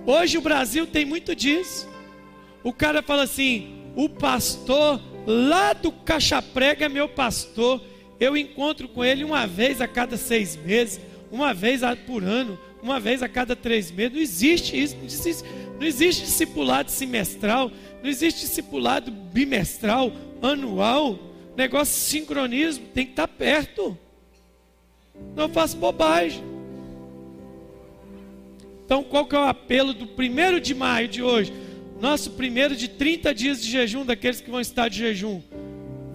[0.06, 1.88] Hoje o Brasil tem muito disso.
[2.64, 7.82] O cara fala assim: o pastor lá do Caixa Prega meu pastor.
[8.20, 11.00] Eu encontro com ele uma vez a cada seis meses,
[11.32, 14.14] uma vez por ano, uma vez a cada três meses.
[14.14, 15.44] Não existe isso, não existe,
[15.80, 17.72] não existe discipulado semestral,
[18.02, 20.12] não existe discipulado bimestral,
[20.42, 21.18] anual.
[21.56, 23.98] Negócio de sincronismo tem que estar perto.
[25.36, 26.44] Não faço bobagem.
[28.86, 31.54] Então, qual que é o apelo do primeiro de maio de hoje?
[32.02, 35.40] Nosso primeiro de 30 dias de jejum daqueles que vão estar de jejum.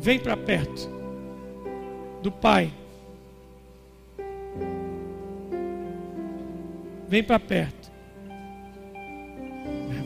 [0.00, 0.90] Vem para perto
[2.20, 2.72] do Pai.
[7.06, 7.92] Vem para perto.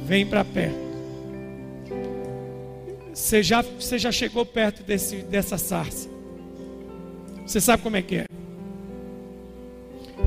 [0.05, 0.90] Vem para perto.
[3.15, 6.11] Você já, você já chegou perto desse, dessa sarça.
[7.47, 8.27] Você sabe como é que é.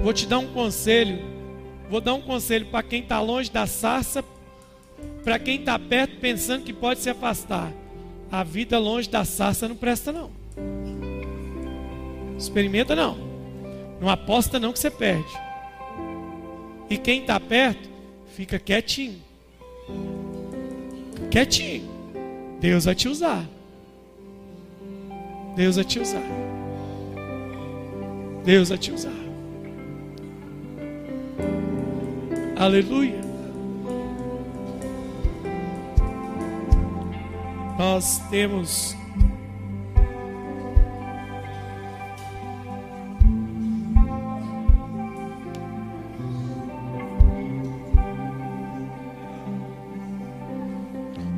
[0.02, 1.20] Vou te dar um conselho.
[1.92, 4.26] Vou dar um conselho para quem está longe da sarça,
[5.24, 7.72] para quem está perto pensando que pode se afastar.
[8.32, 10.32] A vida longe da sarça não presta não.
[12.38, 13.18] Experimenta não.
[14.02, 15.32] Não aposta não que você perde.
[16.90, 17.90] E quem está perto,
[18.36, 19.22] fica quietinho.
[21.32, 21.90] Quietinho.
[22.60, 23.46] Deus vai te usar.
[25.56, 26.24] Deus vai te usar.
[28.44, 29.12] Deus vai te usar.
[32.58, 33.33] Aleluia.
[37.78, 38.96] Nós temos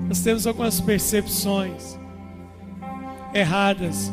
[0.08, 1.98] Nós temos algumas percepções
[3.34, 4.12] erradas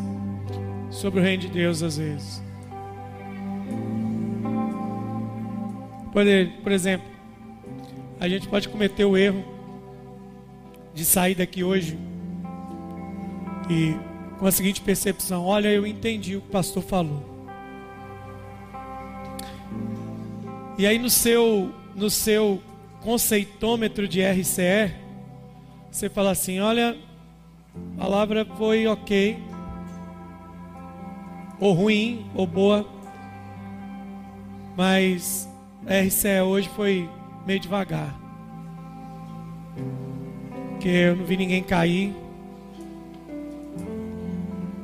[0.91, 2.43] sobre o reino de Deus às vezes.
[6.13, 7.07] Por exemplo,
[8.21, 9.45] a gente pode cometer o erro
[10.95, 11.97] de sair daqui hoje
[13.73, 13.99] e
[14.39, 17.25] com a seguinte percepção: olha, eu entendi o que o pastor falou.
[20.77, 22.61] E aí no seu no seu
[23.01, 24.95] conceitômetro de RCE,
[25.91, 26.97] você fala assim: olha,
[27.97, 29.39] a palavra foi ok,
[31.59, 32.87] ou ruim, ou boa,
[34.77, 35.49] mas
[35.87, 37.09] RCE hoje foi
[37.47, 38.21] meio devagar.
[40.71, 42.22] Porque eu não vi ninguém cair.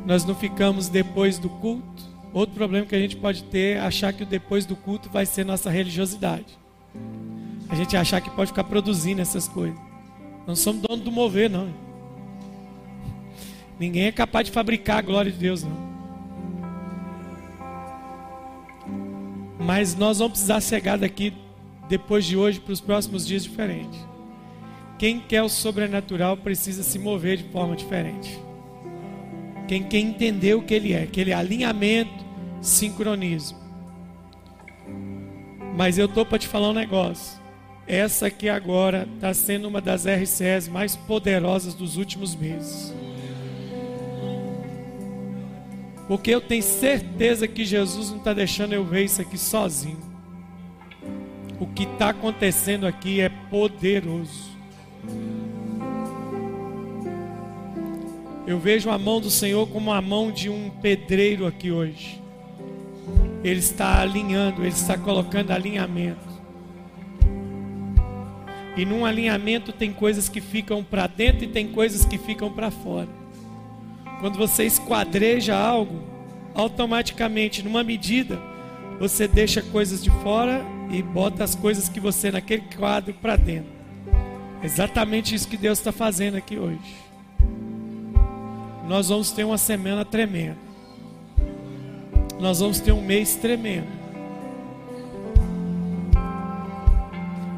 [0.09, 2.03] Nós não ficamos depois do culto.
[2.33, 5.27] Outro problema que a gente pode ter é achar que o depois do culto vai
[5.27, 6.59] ser nossa religiosidade.
[7.69, 9.79] A gente achar que pode ficar produzindo essas coisas.
[10.47, 11.69] Não somos dono do mover, não.
[13.79, 15.77] Ninguém é capaz de fabricar a glória de Deus, não.
[19.61, 21.35] Mas nós vamos precisar chegar daqui
[21.87, 24.01] depois de hoje para os próximos dias diferentes.
[24.99, 28.48] Quem quer o sobrenatural precisa se mover de forma diferente.
[29.69, 32.25] Quem quer entender o que ele é, que ele é alinhamento,
[32.63, 33.59] sincronismo.
[35.77, 37.39] Mas eu estou para te falar um negócio.
[37.87, 42.95] Essa aqui agora está sendo uma das RCS mais poderosas dos últimos meses.
[46.09, 50.01] Porque eu tenho certeza que Jesus não está deixando eu ver isso aqui sozinho.
[51.61, 54.49] O que está acontecendo aqui é poderoso.
[58.49, 62.19] Eu vejo a mão do Senhor como a mão de um pedreiro aqui hoje.
[63.45, 66.27] Ele está alinhando, ele está colocando alinhamento.
[68.75, 72.71] E num alinhamento tem coisas que ficam para dentro e tem coisas que ficam para
[72.71, 73.11] fora.
[74.19, 76.03] Quando você esquadreja algo,
[76.55, 78.41] automaticamente, numa medida,
[78.99, 83.73] você deixa coisas de fora e bota as coisas que você naquele quadro para dentro.
[84.63, 87.08] Exatamente isso que Deus está fazendo aqui hoje.
[88.89, 90.57] Nós vamos ter uma semana tremenda.
[92.41, 93.87] Nós vamos ter um mês tremendo.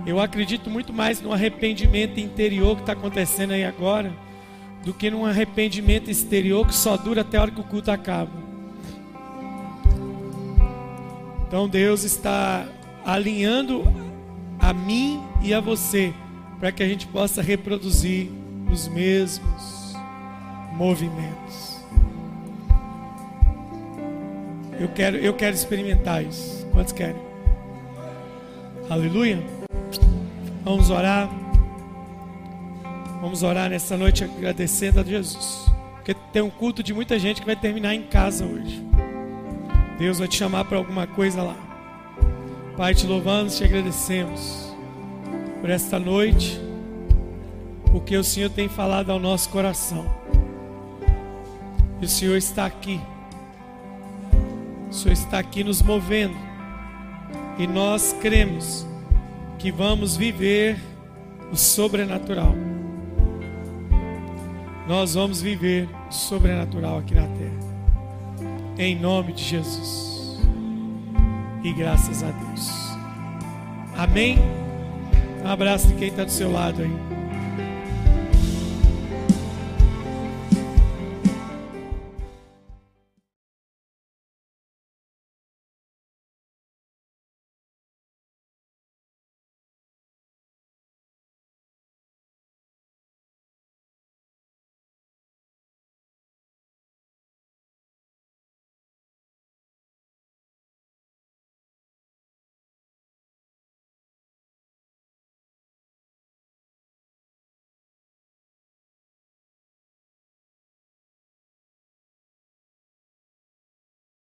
[0.05, 4.13] Eu acredito muito mais no arrependimento interior que está acontecendo aí agora
[4.85, 8.33] do que num arrependimento exterior que só dura até a hora que o culto acaba.
[11.47, 12.67] Então Deus está
[13.05, 13.85] alinhando
[14.59, 16.13] a mim e a você
[16.59, 18.29] para que a gente possa reproduzir
[18.69, 19.80] os mesmos
[20.81, 21.79] movimentos.
[24.81, 26.67] Eu quero, eu quero experimentar isso.
[26.73, 27.21] Quantos querem?
[28.89, 29.45] Aleluia.
[30.65, 31.29] Vamos orar.
[33.21, 35.67] Vamos orar nessa noite agradecendo a Jesus.
[35.97, 38.83] Porque tem um culto de muita gente que vai terminar em casa hoje.
[39.99, 41.57] Deus vai te chamar para alguma coisa lá.
[42.79, 44.75] Pai, te louvamos, te agradecemos
[45.61, 46.59] por esta noite,
[47.93, 50.20] porque o Senhor tem falado ao nosso coração.
[52.01, 53.01] E o Senhor está aqui.
[54.89, 56.37] O Senhor está aqui nos movendo.
[57.59, 58.87] E nós cremos
[59.59, 60.81] que vamos viver
[61.53, 62.55] o sobrenatural.
[64.89, 67.71] Nós vamos viver o sobrenatural aqui na terra.
[68.79, 70.41] Em nome de Jesus.
[71.63, 72.71] E graças a Deus.
[73.97, 74.39] Amém.
[75.45, 77.10] Um abraço de quem está do seu lado aí.